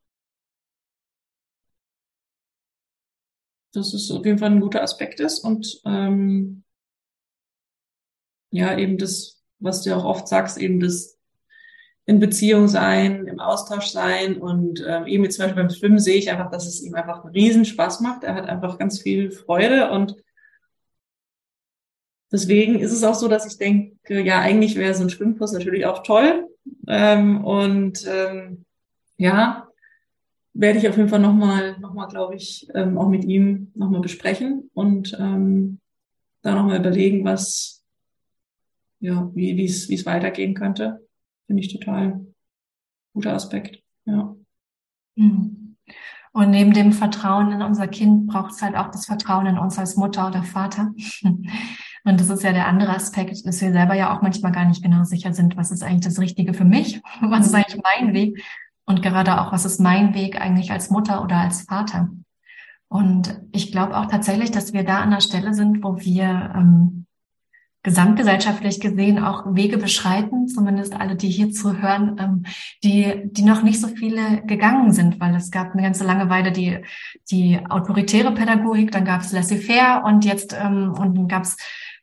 dass 3.77 3.95
es 3.95 4.11
auf 4.11 4.25
jeden 4.25 4.39
Fall 4.39 4.51
ein 4.51 4.61
guter 4.61 4.83
Aspekt 4.83 5.21
ist 5.21 5.41
und 5.41 5.81
ähm, 5.85 6.65
ja, 8.51 8.77
eben 8.79 8.99
das, 8.99 9.43
was 9.59 9.83
du 9.83 9.95
auch 9.95 10.05
oft 10.05 10.29
sagst, 10.29 10.59
eben 10.59 10.81
das 10.81 11.19
in 12.07 12.21
Beziehung 12.21 12.69
sein, 12.69 13.27
im 13.27 13.41
Austausch 13.41 13.89
sein 13.89 14.39
und 14.41 14.83
ähm, 14.87 15.07
eben 15.07 15.25
jetzt 15.25 15.37
zum 15.37 15.45
Beispiel 15.45 15.63
beim 15.63 15.75
Schwimmen 15.75 15.99
sehe 15.99 16.17
ich 16.17 16.31
einfach, 16.31 16.51
dass 16.51 16.67
es 16.67 16.83
ihm 16.83 16.95
einfach 16.95 17.25
einen 17.25 17.33
Riesenspaß 17.33 18.01
macht. 18.01 18.23
Er 18.23 18.35
hat 18.35 18.49
einfach 18.49 18.79
ganz 18.79 19.01
viel 19.01 19.31
Freude 19.31 19.91
und 19.91 20.17
Deswegen 22.33 22.81
ist 22.81 22.93
es 22.93 23.05
auch 23.05 23.15
so, 23.15 23.29
dass 23.29 23.47
ich 23.47 23.57
denke, 23.57 24.21
ja, 24.21 24.41
eigentlich 24.41 24.77
wäre 24.77 24.95
so 24.95 25.03
ein 25.05 25.11
Schwimmkurs 25.11 25.53
natürlich 25.53 25.87
auch 25.87 26.03
toll. 26.03 26.49
Ähm, 26.89 27.45
und 27.45 28.05
ähm, 28.07 28.65
ja, 29.17 29.66
werde 30.59 30.79
ich 30.79 30.89
auf 30.89 30.97
jeden 30.97 31.09
Fall 31.09 31.21
nochmal, 31.21 31.79
noch 31.79 31.95
mal, 31.95 32.07
glaube 32.07 32.35
ich, 32.35 32.69
ähm, 32.75 32.99
auch 32.99 33.09
mit 33.09 33.25
ihm 33.25 33.71
nochmal 33.75 34.01
besprechen 34.01 34.71
und 34.75 35.17
ähm, 35.19 35.81
da 36.43 36.55
nochmal 36.55 36.79
überlegen, 36.79 37.25
was, 37.25 37.85
ja, 39.01 39.31
wie 39.35 39.65
es 39.65 39.89
wie 39.89 39.95
es 39.95 40.07
weitergehen 40.07 40.55
könnte. 40.55 41.07
Finde 41.47 41.63
ich 41.63 41.73
total 41.73 42.27
guter 43.13 43.35
Aspekt. 43.35 43.83
Ja. 44.05 44.35
Mhm. 45.17 45.77
Und 46.33 46.51
neben 46.51 46.75
dem 46.75 46.93
Vertrauen 46.93 47.51
in 47.51 47.63
unser 47.63 47.89
Kind 47.89 48.27
braucht 48.27 48.53
es 48.53 48.61
halt 48.61 48.77
auch 48.77 48.91
das 48.91 49.07
Vertrauen 49.07 49.47
in 49.47 49.59
uns 49.59 49.79
als 49.79 49.97
Mutter 49.97 50.29
oder 50.29 50.43
Vater. 50.43 50.93
Und 52.05 52.21
das 52.21 52.29
ist 52.29 52.45
ja 52.45 52.53
der 52.53 52.69
andere 52.69 52.95
Aspekt, 52.95 53.45
dass 53.47 53.61
wir 53.61 53.73
selber 53.73 53.95
ja 53.95 54.15
auch 54.15 54.23
manchmal 54.23 54.53
gar 54.53 54.65
nicht 54.65 54.83
genau 54.83 55.03
sicher 55.03 55.33
sind, 55.33 55.57
was 55.57 55.73
ist 55.73 55.83
eigentlich 55.83 56.05
das 56.05 56.21
Richtige 56.21 56.55
für 56.55 56.65
mich? 56.65 57.03
Was 57.21 57.47
ist 57.47 57.55
eigentlich 57.55 57.83
mein 57.83 58.15
Weg? 58.15 58.41
Und 58.87 59.03
gerade 59.03 59.41
auch, 59.41 59.53
was 59.53 59.65
ist 59.65 59.81
mein 59.81 60.15
Weg 60.15 60.41
eigentlich 60.41 60.71
als 60.71 60.91
Mutter 60.91 61.23
oder 61.23 61.37
als 61.37 61.63
Vater? 61.63 62.09
Und 62.89 63.41
ich 63.53 63.73
glaube 63.73 63.97
auch 63.99 64.07
tatsächlich, 64.07 64.53
dass 64.53 64.73
wir 64.73 64.85
da 64.85 65.01
an 65.01 65.11
der 65.11 65.21
Stelle 65.21 65.55
sind, 65.55 65.83
wo 65.83 65.99
wir 65.99 66.53
ähm, 66.55 67.07
gesamtgesellschaftlich 67.87 68.81
gesehen 68.81 69.23
auch 69.23 69.55
Wege 69.55 69.79
beschreiten, 69.79 70.49
zumindest 70.49 70.95
alle, 70.95 71.15
die 71.15 71.29
hier 71.29 71.53
zuhören, 71.53 72.17
ähm, 72.19 72.43
die, 72.83 73.23
die 73.27 73.45
noch 73.45 73.63
nicht 73.63 73.81
so 73.81 73.87
viele 73.87 74.43
gegangen 74.45 74.91
sind, 74.91 75.21
weil 75.21 75.37
es 75.37 75.53
gab 75.53 75.73
eine 75.73 75.83
ganze 75.83 76.05
lange 76.05 76.29
Weile 76.29 76.51
die, 76.51 76.79
die 77.31 77.61
autoritäre 77.69 78.33
Pädagogik, 78.33 78.91
dann 78.91 79.05
gab 79.05 79.21
es 79.21 79.31
laissez-faire 79.31 80.03
und 80.05 80.25
jetzt 80.25 80.53
ähm, 80.53 80.95
und 80.99 81.17
dann 81.17 81.29
gab 81.29 81.45
es 81.45 81.57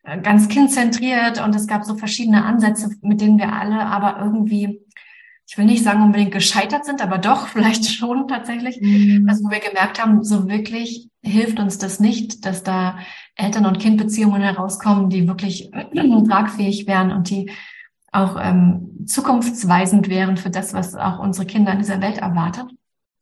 äh, 0.04 0.22
ganz 0.22 0.48
kindzentriert 0.48 1.44
und 1.44 1.54
es 1.54 1.68
gab 1.68 1.84
so 1.84 1.96
verschiedene 1.96 2.46
Ansätze, 2.46 2.90
mit 3.02 3.20
denen 3.20 3.38
wir 3.38 3.52
alle 3.52 3.86
aber 3.86 4.22
irgendwie, 4.24 4.83
ich 5.48 5.58
will 5.58 5.66
nicht 5.66 5.84
sagen 5.84 6.02
unbedingt 6.02 6.32
gescheitert 6.32 6.86
sind, 6.86 7.02
aber 7.02 7.18
doch 7.18 7.48
vielleicht 7.50 7.86
schon 7.86 8.28
tatsächlich, 8.28 8.80
mhm. 8.82 9.28
also 9.30 9.46
wo 9.46 9.50
wir 9.50 9.60
gemerkt 9.60 10.02
haben, 10.02 10.24
so 10.24 10.50
wirklich 10.50 11.10
hilft 11.22 11.60
uns 11.60 11.78
das 11.78 12.00
nicht, 12.00 12.46
dass 12.46 12.64
da 12.64 12.98
Eltern- 13.36 13.66
und 13.66 13.80
Kindbeziehungen 13.80 14.42
herauskommen, 14.42 15.10
die 15.10 15.28
wirklich 15.28 15.72
tragfähig 16.30 16.88
wären 16.88 17.12
und 17.12 17.30
die 17.30 17.52
auch 18.12 18.38
ähm, 18.40 19.06
zukunftsweisend 19.08 20.08
wären 20.08 20.38
für 20.38 20.52
das, 20.52 20.74
was 20.74 20.96
auch 20.96 21.20
unsere 21.20 21.48
Kinder 21.48 21.72
in 21.72 21.80
dieser 21.80 22.00
Welt 22.00 22.20
erwartet, 22.20 22.68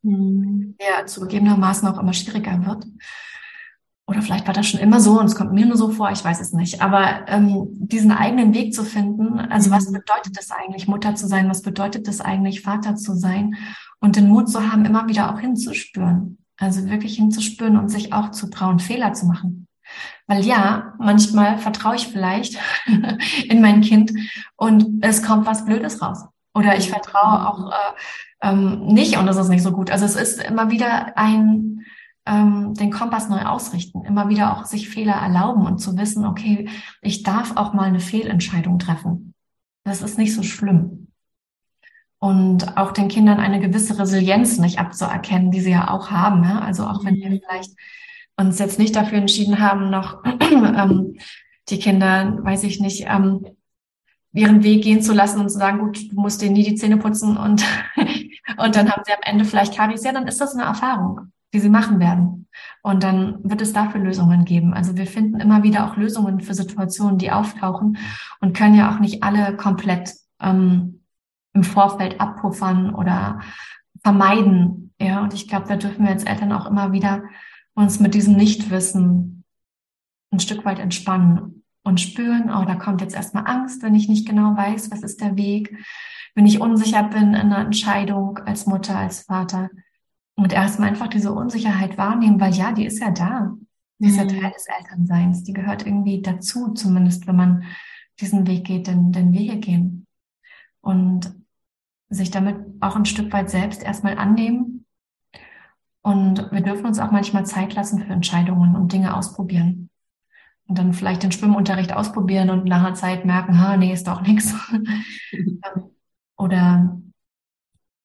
mhm. 0.02 0.76
der 0.80 1.06
zugegebenermaßen 1.06 1.88
auch 1.88 1.98
immer 1.98 2.12
schwieriger 2.12 2.66
wird. 2.66 2.84
Oder 4.12 4.20
vielleicht 4.20 4.46
war 4.46 4.52
das 4.52 4.66
schon 4.66 4.80
immer 4.80 5.00
so 5.00 5.18
und 5.18 5.24
es 5.24 5.34
kommt 5.34 5.54
mir 5.54 5.64
nur 5.64 5.78
so 5.78 5.88
vor, 5.88 6.10
ich 6.10 6.22
weiß 6.22 6.38
es 6.38 6.52
nicht. 6.52 6.82
Aber 6.82 7.26
ähm, 7.28 7.66
diesen 7.70 8.12
eigenen 8.12 8.52
Weg 8.52 8.74
zu 8.74 8.84
finden, 8.84 9.38
also 9.38 9.70
was 9.70 9.88
mhm. 9.88 9.94
bedeutet 9.94 10.36
es 10.38 10.50
eigentlich, 10.50 10.86
Mutter 10.86 11.14
zu 11.14 11.26
sein? 11.26 11.48
Was 11.48 11.62
bedeutet 11.62 12.06
es 12.08 12.20
eigentlich, 12.20 12.60
Vater 12.60 12.94
zu 12.94 13.14
sein? 13.14 13.56
Und 14.00 14.16
den 14.16 14.28
Mut 14.28 14.50
zu 14.50 14.70
haben, 14.70 14.84
immer 14.84 15.08
wieder 15.08 15.32
auch 15.32 15.40
hinzuspüren. 15.40 16.36
Also 16.58 16.90
wirklich 16.90 17.16
hinzuspüren 17.16 17.78
und 17.78 17.88
sich 17.88 18.12
auch 18.12 18.32
zu 18.32 18.50
trauen, 18.50 18.80
Fehler 18.80 19.14
zu 19.14 19.24
machen. 19.24 19.66
Weil 20.26 20.44
ja, 20.44 20.92
manchmal 20.98 21.56
vertraue 21.56 21.96
ich 21.96 22.08
vielleicht 22.08 22.58
in 23.48 23.62
mein 23.62 23.80
Kind 23.80 24.12
und 24.56 25.02
es 25.02 25.22
kommt 25.22 25.46
was 25.46 25.64
Blödes 25.64 26.02
raus. 26.02 26.26
Oder 26.52 26.76
ich 26.76 26.90
vertraue 26.90 27.48
auch 27.48 27.72
äh, 27.72 28.50
ähm, 28.50 28.84
nicht 28.88 29.16
und 29.16 29.24
das 29.24 29.38
ist 29.38 29.48
nicht 29.48 29.62
so 29.62 29.72
gut. 29.72 29.90
Also 29.90 30.04
es 30.04 30.16
ist 30.16 30.42
immer 30.42 30.70
wieder 30.70 31.16
ein 31.16 31.86
ähm, 32.26 32.74
den 32.74 32.90
Kompass 32.90 33.28
neu 33.28 33.42
ausrichten, 33.42 34.04
immer 34.04 34.28
wieder 34.28 34.56
auch 34.56 34.64
sich 34.64 34.88
Fehler 34.88 35.14
erlauben 35.14 35.66
und 35.66 35.78
zu 35.78 35.96
wissen, 35.96 36.24
okay, 36.24 36.68
ich 37.00 37.22
darf 37.22 37.56
auch 37.56 37.72
mal 37.72 37.84
eine 37.84 38.00
Fehlentscheidung 38.00 38.78
treffen. 38.78 39.34
Das 39.84 40.02
ist 40.02 40.18
nicht 40.18 40.34
so 40.34 40.42
schlimm. 40.42 41.08
Und 42.18 42.76
auch 42.76 42.92
den 42.92 43.08
Kindern 43.08 43.40
eine 43.40 43.58
gewisse 43.58 43.98
Resilienz 43.98 44.58
nicht 44.58 44.78
abzuerkennen, 44.78 45.50
die 45.50 45.60
sie 45.60 45.72
ja 45.72 45.90
auch 45.90 46.12
haben. 46.12 46.44
Ja? 46.44 46.60
Also 46.60 46.86
auch 46.86 47.04
wenn 47.04 47.16
wir 47.16 47.30
mhm. 47.30 47.40
vielleicht 47.44 47.72
uns 48.36 48.60
jetzt 48.60 48.78
nicht 48.78 48.94
dafür 48.94 49.18
entschieden 49.18 49.58
haben, 49.58 49.90
noch 49.90 50.22
ähm, 50.40 51.18
die 51.68 51.78
Kinder, 51.80 52.38
weiß 52.42 52.62
ich 52.64 52.80
nicht, 52.80 53.06
ähm, 53.08 53.44
ihren 54.32 54.62
Weg 54.62 54.84
gehen 54.84 55.02
zu 55.02 55.12
lassen 55.12 55.40
und 55.40 55.50
zu 55.50 55.58
sagen, 55.58 55.80
gut, 55.80 56.10
du 56.10 56.20
musst 56.20 56.40
denen 56.40 56.54
nie 56.54 56.64
die 56.64 56.76
Zähne 56.76 56.96
putzen 56.96 57.36
und, 57.36 57.64
und 58.56 58.76
dann 58.76 58.90
haben 58.90 59.02
sie 59.04 59.12
am 59.12 59.20
Ende 59.22 59.44
vielleicht 59.44 59.74
Karies. 59.74 60.04
Ja, 60.04 60.12
dann 60.12 60.26
ist 60.26 60.40
das 60.40 60.54
eine 60.54 60.62
Erfahrung, 60.62 61.32
die 61.52 61.60
sie 61.60 61.68
machen 61.68 62.00
werden. 62.00 62.48
Und 62.82 63.02
dann 63.02 63.38
wird 63.42 63.60
es 63.60 63.72
dafür 63.72 64.00
Lösungen 64.00 64.44
geben. 64.44 64.74
Also 64.74 64.96
wir 64.96 65.06
finden 65.06 65.40
immer 65.40 65.62
wieder 65.62 65.86
auch 65.86 65.96
Lösungen 65.96 66.40
für 66.40 66.54
Situationen, 66.54 67.18
die 67.18 67.30
auftauchen 67.30 67.98
und 68.40 68.56
können 68.56 68.74
ja 68.74 68.94
auch 68.94 69.00
nicht 69.00 69.22
alle 69.22 69.56
komplett 69.56 70.14
ähm, 70.40 71.00
im 71.54 71.64
Vorfeld 71.64 72.20
abpuffern 72.20 72.94
oder 72.94 73.40
vermeiden. 74.02 74.92
Ja, 75.00 75.22
und 75.22 75.34
ich 75.34 75.48
glaube, 75.48 75.68
da 75.68 75.76
dürfen 75.76 76.04
wir 76.04 76.12
als 76.12 76.24
Eltern 76.24 76.52
auch 76.52 76.66
immer 76.66 76.92
wieder 76.92 77.22
uns 77.74 78.00
mit 78.00 78.14
diesem 78.14 78.36
Nichtwissen 78.36 79.44
ein 80.30 80.40
Stück 80.40 80.64
weit 80.64 80.78
entspannen 80.78 81.64
und 81.82 82.00
spüren, 82.00 82.50
oh, 82.50 82.64
da 82.64 82.74
kommt 82.76 83.00
jetzt 83.00 83.14
erstmal 83.14 83.46
Angst, 83.46 83.82
wenn 83.82 83.94
ich 83.94 84.08
nicht 84.08 84.26
genau 84.26 84.56
weiß, 84.56 84.90
was 84.90 85.02
ist 85.02 85.20
der 85.20 85.36
Weg, 85.36 85.76
wenn 86.34 86.46
ich 86.46 86.60
unsicher 86.60 87.02
bin 87.02 87.34
in 87.34 87.34
einer 87.34 87.58
Entscheidung 87.58 88.38
als 88.38 88.66
Mutter, 88.66 88.96
als 88.96 89.22
Vater. 89.22 89.68
Und 90.34 90.52
erstmal 90.52 90.88
einfach 90.88 91.08
diese 91.08 91.32
Unsicherheit 91.32 91.98
wahrnehmen, 91.98 92.40
weil 92.40 92.54
ja, 92.54 92.72
die 92.72 92.86
ist 92.86 93.00
ja 93.00 93.10
da. 93.10 93.54
Die 93.98 94.08
ist 94.08 94.16
ja 94.16 94.24
mhm. 94.24 94.40
Teil 94.40 94.50
des 94.50 94.66
Elternseins. 94.66 95.44
Die 95.44 95.52
gehört 95.52 95.86
irgendwie 95.86 96.22
dazu, 96.22 96.72
zumindest 96.72 97.26
wenn 97.26 97.36
man 97.36 97.64
diesen 98.20 98.46
Weg 98.46 98.64
geht, 98.64 98.86
den, 98.86 99.12
den 99.12 99.32
wir 99.32 99.40
hier 99.40 99.58
gehen. 99.58 100.06
Und 100.80 101.32
sich 102.08 102.30
damit 102.30 102.56
auch 102.80 102.96
ein 102.96 103.04
Stück 103.04 103.32
weit 103.32 103.50
selbst 103.50 103.82
erstmal 103.82 104.18
annehmen. 104.18 104.84
Und 106.02 106.50
wir 106.50 106.60
dürfen 106.62 106.86
uns 106.86 106.98
auch 106.98 107.12
manchmal 107.12 107.46
Zeit 107.46 107.74
lassen 107.74 108.02
für 108.02 108.12
Entscheidungen 108.12 108.74
und 108.74 108.92
Dinge 108.92 109.16
ausprobieren. 109.16 109.88
Und 110.66 110.78
dann 110.78 110.92
vielleicht 110.92 111.22
den 111.22 111.32
Schwimmunterricht 111.32 111.92
ausprobieren 111.92 112.50
und 112.50 112.64
nach 112.64 112.84
einer 112.84 112.94
Zeit 112.94 113.24
merken, 113.24 113.60
ha, 113.60 113.76
nee, 113.76 113.92
ist 113.92 114.08
doch 114.08 114.22
nichts. 114.22 114.54
Oder 116.36 116.98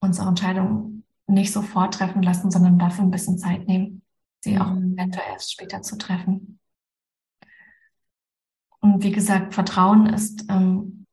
uns 0.00 0.20
auch 0.20 0.28
Entscheidungen 0.28 0.97
nicht 1.28 1.52
sofort 1.52 1.94
treffen 1.94 2.22
lassen, 2.22 2.50
sondern 2.50 2.78
dafür 2.78 3.04
ein 3.04 3.10
bisschen 3.10 3.38
Zeit 3.38 3.66
nehmen, 3.66 4.02
sie 4.40 4.58
auch 4.58 4.70
mhm. 4.70 4.94
eventuell 4.94 5.26
erst 5.30 5.52
später 5.52 5.82
zu 5.82 5.96
treffen. 5.96 6.58
Und 8.80 9.02
wie 9.02 9.12
gesagt, 9.12 9.54
Vertrauen 9.54 10.06
ist 10.06 10.46
ähm, 10.48 11.06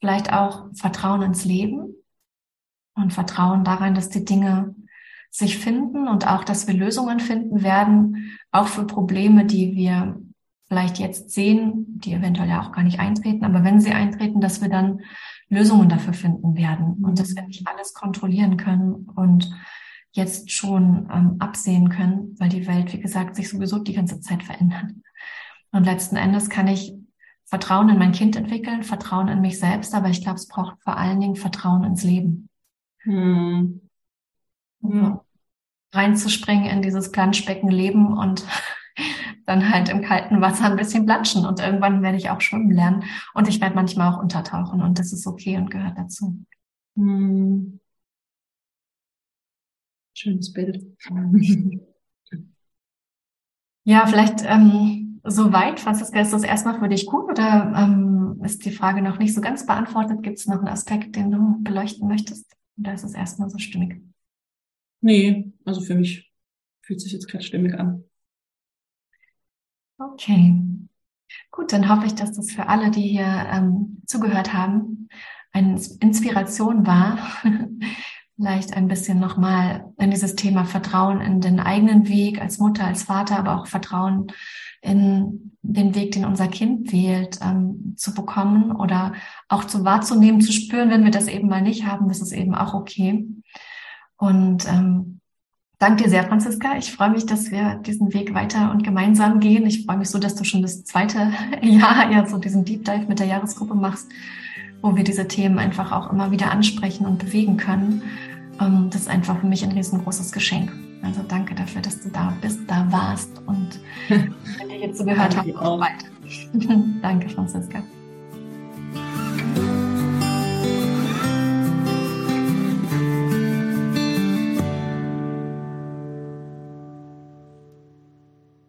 vielleicht 0.00 0.32
auch 0.32 0.66
Vertrauen 0.74 1.22
ins 1.22 1.44
Leben, 1.44 1.94
und 2.94 3.12
Vertrauen 3.12 3.64
daran, 3.64 3.94
dass 3.94 4.10
die 4.10 4.24
Dinge 4.24 4.74
sich 5.30 5.58
finden 5.58 6.08
und 6.08 6.26
auch, 6.26 6.44
dass 6.44 6.66
wir 6.66 6.74
Lösungen 6.74 7.20
finden 7.20 7.62
werden, 7.62 8.38
auch 8.50 8.66
für 8.66 8.86
Probleme, 8.86 9.46
die 9.46 9.74
wir 9.74 10.20
vielleicht 10.68 10.98
jetzt 10.98 11.30
sehen, 11.30 11.86
die 11.98 12.12
eventuell 12.12 12.48
ja 12.48 12.62
auch 12.62 12.72
gar 12.72 12.82
nicht 12.82 13.00
eintreten, 13.00 13.44
aber 13.44 13.64
wenn 13.64 13.80
sie 13.80 13.92
eintreten, 13.92 14.40
dass 14.40 14.60
wir 14.60 14.68
dann 14.68 15.00
Lösungen 15.52 15.90
dafür 15.90 16.14
finden 16.14 16.56
werden 16.56 17.04
und 17.04 17.18
dass 17.18 17.36
wir 17.36 17.42
nicht 17.42 17.68
alles 17.68 17.92
kontrollieren 17.92 18.56
können 18.56 19.06
und 19.14 19.54
jetzt 20.12 20.50
schon 20.50 21.08
ähm, 21.12 21.36
absehen 21.40 21.90
können, 21.90 22.34
weil 22.38 22.48
die 22.48 22.66
Welt, 22.66 22.92
wie 22.92 23.00
gesagt, 23.00 23.36
sich 23.36 23.50
sowieso 23.50 23.78
die 23.78 23.92
ganze 23.92 24.20
Zeit 24.20 24.42
verändert. 24.42 24.92
Und 25.70 25.84
letzten 25.84 26.16
Endes 26.16 26.48
kann 26.48 26.68
ich 26.68 26.94
Vertrauen 27.44 27.90
in 27.90 27.98
mein 27.98 28.12
Kind 28.12 28.34
entwickeln, 28.34 28.82
Vertrauen 28.82 29.28
in 29.28 29.42
mich 29.42 29.58
selbst, 29.58 29.94
aber 29.94 30.08
ich 30.08 30.22
glaube, 30.22 30.36
es 30.36 30.48
braucht 30.48 30.82
vor 30.82 30.96
allen 30.96 31.20
Dingen 31.20 31.36
Vertrauen 31.36 31.84
ins 31.84 32.02
Leben. 32.02 32.48
Hm. 33.00 33.82
Ja. 34.80 35.22
Reinzuspringen 35.92 36.64
in 36.64 36.80
dieses 36.80 37.12
Planschbecken 37.12 37.68
leben 37.70 38.16
und 38.16 38.42
dann 39.46 39.72
halt 39.72 39.88
im 39.88 40.02
kalten 40.02 40.40
Wasser 40.40 40.64
ein 40.66 40.76
bisschen 40.76 41.04
platschen 41.04 41.44
und 41.46 41.60
irgendwann 41.60 42.02
werde 42.02 42.16
ich 42.16 42.30
auch 42.30 42.40
schwimmen 42.40 42.70
lernen 42.70 43.04
und 43.34 43.48
ich 43.48 43.60
werde 43.60 43.74
manchmal 43.74 44.12
auch 44.12 44.18
untertauchen 44.18 44.82
und 44.82 44.98
das 44.98 45.12
ist 45.12 45.26
okay 45.26 45.56
und 45.56 45.70
gehört 45.70 45.98
dazu. 45.98 46.44
Hm. 46.96 47.80
Schönes 50.14 50.52
Bild. 50.52 50.84
ja, 53.84 54.06
vielleicht 54.06 54.44
ähm, 54.44 55.20
soweit, 55.24 55.80
Franziska, 55.80 56.20
ist 56.20 56.32
das 56.32 56.44
erstmal 56.44 56.78
für 56.78 56.88
dich 56.88 57.06
gut 57.06 57.30
oder 57.30 57.72
ähm, 57.76 58.40
ist 58.44 58.64
die 58.64 58.72
Frage 58.72 59.02
noch 59.02 59.18
nicht 59.18 59.34
so 59.34 59.40
ganz 59.40 59.66
beantwortet? 59.66 60.22
Gibt 60.22 60.38
es 60.38 60.46
noch 60.46 60.58
einen 60.58 60.68
Aspekt, 60.68 61.16
den 61.16 61.30
du 61.30 61.62
beleuchten 61.62 62.08
möchtest? 62.08 62.52
Oder 62.78 62.94
ist 62.94 63.04
es 63.04 63.14
erstmal 63.14 63.50
so 63.50 63.58
stimmig? 63.58 64.02
Nee, 65.00 65.52
also 65.64 65.80
für 65.80 65.94
mich 65.94 66.32
fühlt 66.82 67.00
sich 67.00 67.12
jetzt 67.12 67.28
gerade 67.28 67.44
stimmig 67.44 67.74
an. 67.74 68.04
Okay. 70.10 70.54
Gut, 71.50 71.72
dann 71.72 71.88
hoffe 71.88 72.06
ich, 72.06 72.14
dass 72.14 72.32
das 72.32 72.50
für 72.50 72.68
alle, 72.68 72.90
die 72.90 73.02
hier 73.08 73.46
ähm, 73.50 74.02
zugehört 74.06 74.52
haben, 74.52 75.08
eine 75.52 75.80
Inspiration 76.00 76.86
war, 76.86 77.18
vielleicht 78.36 78.74
ein 78.74 78.88
bisschen 78.88 79.20
nochmal 79.20 79.92
in 79.98 80.10
dieses 80.10 80.34
Thema 80.34 80.64
Vertrauen 80.64 81.20
in 81.20 81.40
den 81.40 81.60
eigenen 81.60 82.08
Weg 82.08 82.40
als 82.40 82.58
Mutter, 82.58 82.84
als 82.84 83.04
Vater, 83.04 83.38
aber 83.38 83.56
auch 83.56 83.66
Vertrauen 83.66 84.28
in 84.80 85.52
den 85.62 85.94
Weg, 85.94 86.12
den 86.12 86.24
unser 86.24 86.48
Kind 86.48 86.92
wählt, 86.92 87.38
ähm, 87.42 87.94
zu 87.96 88.14
bekommen 88.14 88.72
oder 88.72 89.12
auch 89.48 89.64
zu 89.64 89.84
wahrzunehmen, 89.84 90.40
zu 90.40 90.52
spüren, 90.52 90.90
wenn 90.90 91.04
wir 91.04 91.12
das 91.12 91.28
eben 91.28 91.48
mal 91.48 91.62
nicht 91.62 91.86
haben, 91.86 92.08
das 92.08 92.20
ist 92.20 92.32
eben 92.32 92.54
auch 92.54 92.74
okay. 92.74 93.26
Und 94.16 94.66
ähm, 94.68 95.20
danke 95.82 96.04
dir 96.04 96.10
sehr, 96.10 96.24
Franziska. 96.24 96.76
Ich 96.78 96.92
freue 96.92 97.10
mich, 97.10 97.26
dass 97.26 97.50
wir 97.50 97.74
diesen 97.84 98.14
Weg 98.14 98.34
weiter 98.34 98.70
und 98.70 98.84
gemeinsam 98.84 99.40
gehen. 99.40 99.66
Ich 99.66 99.84
freue 99.84 99.98
mich 99.98 100.10
so, 100.10 100.18
dass 100.18 100.36
du 100.36 100.44
schon 100.44 100.62
das 100.62 100.84
zweite 100.84 101.32
Jahr 101.62 102.10
ja 102.10 102.24
so 102.24 102.38
diesen 102.38 102.64
Deep 102.64 102.84
Dive 102.84 103.06
mit 103.08 103.18
der 103.18 103.26
Jahresgruppe 103.26 103.74
machst, 103.74 104.08
wo 104.80 104.94
wir 104.94 105.02
diese 105.02 105.26
Themen 105.26 105.58
einfach 105.58 105.90
auch 105.90 106.12
immer 106.12 106.30
wieder 106.30 106.52
ansprechen 106.52 107.04
und 107.04 107.18
bewegen 107.18 107.56
können. 107.56 108.02
Ähm, 108.60 108.88
das 108.90 109.02
ist 109.02 109.08
einfach 109.08 109.40
für 109.40 109.46
mich 109.46 109.64
ein 109.64 109.72
riesengroßes 109.72 110.30
Geschenk. 110.30 110.72
Also 111.02 111.22
danke 111.26 111.56
dafür, 111.56 111.82
dass 111.82 112.00
du 112.00 112.10
da 112.10 112.32
bist, 112.40 112.60
da 112.68 112.86
warst 112.90 113.42
und 113.46 113.80
wenn 114.08 114.70
ihr 114.70 114.78
jetzt 114.78 114.98
zugehört 114.98 115.36
habt, 115.36 115.56
auch 115.56 115.80
weiter. 115.80 116.06
danke, 117.02 117.28
Franziska. 117.28 117.82